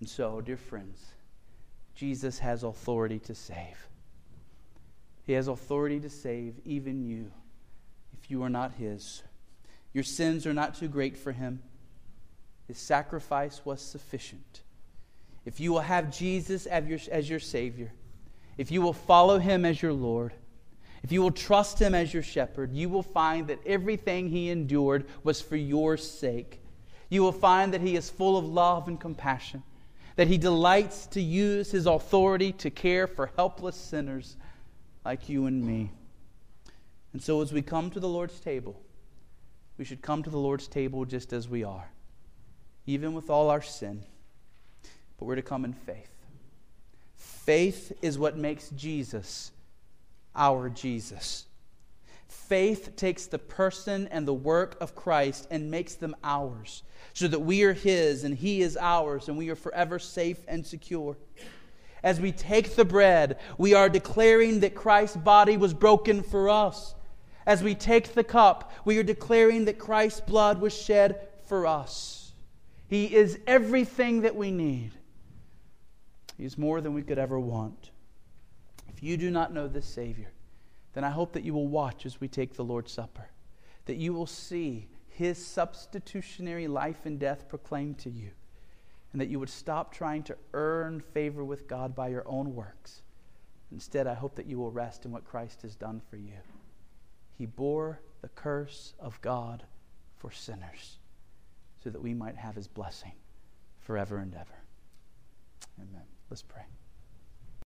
And 0.00 0.08
so, 0.08 0.42
dear 0.42 0.58
friends, 0.58 1.02
Jesus 1.94 2.38
has 2.40 2.62
authority 2.62 3.20
to 3.20 3.34
save. 3.34 3.88
He 5.24 5.32
has 5.32 5.48
authority 5.48 5.98
to 6.00 6.10
save 6.10 6.60
even 6.66 7.02
you 7.06 7.30
if 8.12 8.30
you 8.30 8.42
are 8.42 8.50
not 8.50 8.74
his. 8.74 9.22
Your 9.96 10.04
sins 10.04 10.46
are 10.46 10.52
not 10.52 10.74
too 10.74 10.88
great 10.88 11.16
for 11.16 11.32
him. 11.32 11.62
His 12.68 12.76
sacrifice 12.76 13.62
was 13.64 13.80
sufficient. 13.80 14.60
If 15.46 15.58
you 15.58 15.72
will 15.72 15.80
have 15.80 16.14
Jesus 16.14 16.66
as 16.66 16.84
your, 16.86 16.98
as 17.10 17.30
your 17.30 17.40
Savior, 17.40 17.90
if 18.58 18.70
you 18.70 18.82
will 18.82 18.92
follow 18.92 19.38
him 19.38 19.64
as 19.64 19.80
your 19.80 19.94
Lord, 19.94 20.34
if 21.02 21.12
you 21.12 21.22
will 21.22 21.30
trust 21.30 21.80
him 21.80 21.94
as 21.94 22.12
your 22.12 22.22
shepherd, 22.22 22.74
you 22.74 22.90
will 22.90 23.02
find 23.02 23.46
that 23.46 23.58
everything 23.64 24.28
he 24.28 24.50
endured 24.50 25.06
was 25.24 25.40
for 25.40 25.56
your 25.56 25.96
sake. 25.96 26.60
You 27.08 27.22
will 27.22 27.32
find 27.32 27.72
that 27.72 27.80
he 27.80 27.96
is 27.96 28.10
full 28.10 28.36
of 28.36 28.44
love 28.44 28.88
and 28.88 29.00
compassion, 29.00 29.62
that 30.16 30.28
he 30.28 30.36
delights 30.36 31.06
to 31.06 31.22
use 31.22 31.70
his 31.70 31.86
authority 31.86 32.52
to 32.52 32.68
care 32.68 33.06
for 33.06 33.30
helpless 33.36 33.76
sinners 33.76 34.36
like 35.06 35.30
you 35.30 35.46
and 35.46 35.64
me. 35.64 35.90
And 37.14 37.22
so, 37.22 37.40
as 37.40 37.50
we 37.50 37.62
come 37.62 37.90
to 37.92 38.00
the 38.00 38.06
Lord's 38.06 38.38
table, 38.40 38.82
we 39.78 39.84
should 39.84 40.02
come 40.02 40.22
to 40.22 40.30
the 40.30 40.38
Lord's 40.38 40.68
table 40.68 41.04
just 41.04 41.32
as 41.32 41.48
we 41.48 41.64
are, 41.64 41.90
even 42.86 43.12
with 43.14 43.30
all 43.30 43.50
our 43.50 43.62
sin. 43.62 44.02
But 45.18 45.26
we're 45.26 45.36
to 45.36 45.42
come 45.42 45.64
in 45.64 45.72
faith. 45.72 46.10
Faith 47.14 47.92
is 48.02 48.18
what 48.18 48.36
makes 48.36 48.70
Jesus 48.70 49.52
our 50.34 50.68
Jesus. 50.68 51.46
Faith 52.28 52.96
takes 52.96 53.26
the 53.26 53.38
person 53.38 54.08
and 54.08 54.26
the 54.26 54.34
work 54.34 54.76
of 54.80 54.94
Christ 54.94 55.46
and 55.50 55.70
makes 55.70 55.94
them 55.94 56.14
ours, 56.22 56.82
so 57.14 57.28
that 57.28 57.38
we 57.38 57.62
are 57.62 57.72
His 57.72 58.24
and 58.24 58.34
He 58.34 58.62
is 58.62 58.76
ours, 58.76 59.28
and 59.28 59.38
we 59.38 59.48
are 59.48 59.56
forever 59.56 59.98
safe 59.98 60.38
and 60.48 60.66
secure. 60.66 61.16
As 62.02 62.20
we 62.20 62.32
take 62.32 62.76
the 62.76 62.84
bread, 62.84 63.38
we 63.58 63.74
are 63.74 63.88
declaring 63.88 64.60
that 64.60 64.74
Christ's 64.74 65.16
body 65.16 65.56
was 65.56 65.72
broken 65.72 66.22
for 66.22 66.48
us 66.48 66.95
as 67.46 67.62
we 67.62 67.74
take 67.74 68.14
the 68.14 68.24
cup, 68.24 68.72
we 68.84 68.98
are 68.98 69.04
declaring 69.04 69.64
that 69.66 69.78
Christ's 69.78 70.20
blood 70.20 70.60
was 70.60 70.76
shed 70.76 71.28
for 71.44 71.66
us. 71.66 72.32
He 72.88 73.14
is 73.14 73.38
everything 73.46 74.22
that 74.22 74.36
we 74.36 74.50
need. 74.50 74.92
He 76.36 76.44
is 76.44 76.58
more 76.58 76.80
than 76.80 76.92
we 76.92 77.02
could 77.02 77.18
ever 77.18 77.38
want. 77.38 77.90
If 78.88 79.02
you 79.02 79.16
do 79.16 79.30
not 79.30 79.54
know 79.54 79.68
this 79.68 79.86
Savior, 79.86 80.32
then 80.92 81.04
I 81.04 81.10
hope 81.10 81.32
that 81.32 81.44
you 81.44 81.54
will 81.54 81.68
watch 81.68 82.04
as 82.04 82.20
we 82.20 82.28
take 82.28 82.54
the 82.54 82.64
Lord's 82.64 82.92
Supper, 82.92 83.28
that 83.84 83.96
you 83.96 84.12
will 84.12 84.26
see 84.26 84.88
his 85.08 85.44
substitutionary 85.44 86.68
life 86.68 87.06
and 87.06 87.18
death 87.18 87.48
proclaimed 87.48 87.98
to 87.98 88.10
you, 88.10 88.30
and 89.12 89.20
that 89.20 89.28
you 89.28 89.38
would 89.38 89.50
stop 89.50 89.92
trying 89.92 90.22
to 90.24 90.36
earn 90.52 91.00
favor 91.00 91.44
with 91.44 91.68
God 91.68 91.94
by 91.94 92.08
your 92.08 92.26
own 92.26 92.54
works. 92.54 93.02
Instead, 93.72 94.06
I 94.06 94.14
hope 94.14 94.34
that 94.36 94.46
you 94.46 94.58
will 94.58 94.70
rest 94.70 95.04
in 95.04 95.12
what 95.12 95.24
Christ 95.24 95.62
has 95.62 95.74
done 95.74 96.00
for 96.10 96.16
you. 96.16 96.34
He 97.36 97.46
bore 97.46 98.00
the 98.22 98.28
curse 98.28 98.94
of 98.98 99.20
God 99.20 99.62
for 100.16 100.30
sinners 100.30 100.98
so 101.82 101.90
that 101.90 102.02
we 102.02 102.14
might 102.14 102.36
have 102.36 102.54
his 102.56 102.66
blessing 102.66 103.12
forever 103.80 104.18
and 104.18 104.34
ever. 104.34 104.58
Amen. 105.78 106.04
Let's 106.30 106.42
pray. 106.42 106.64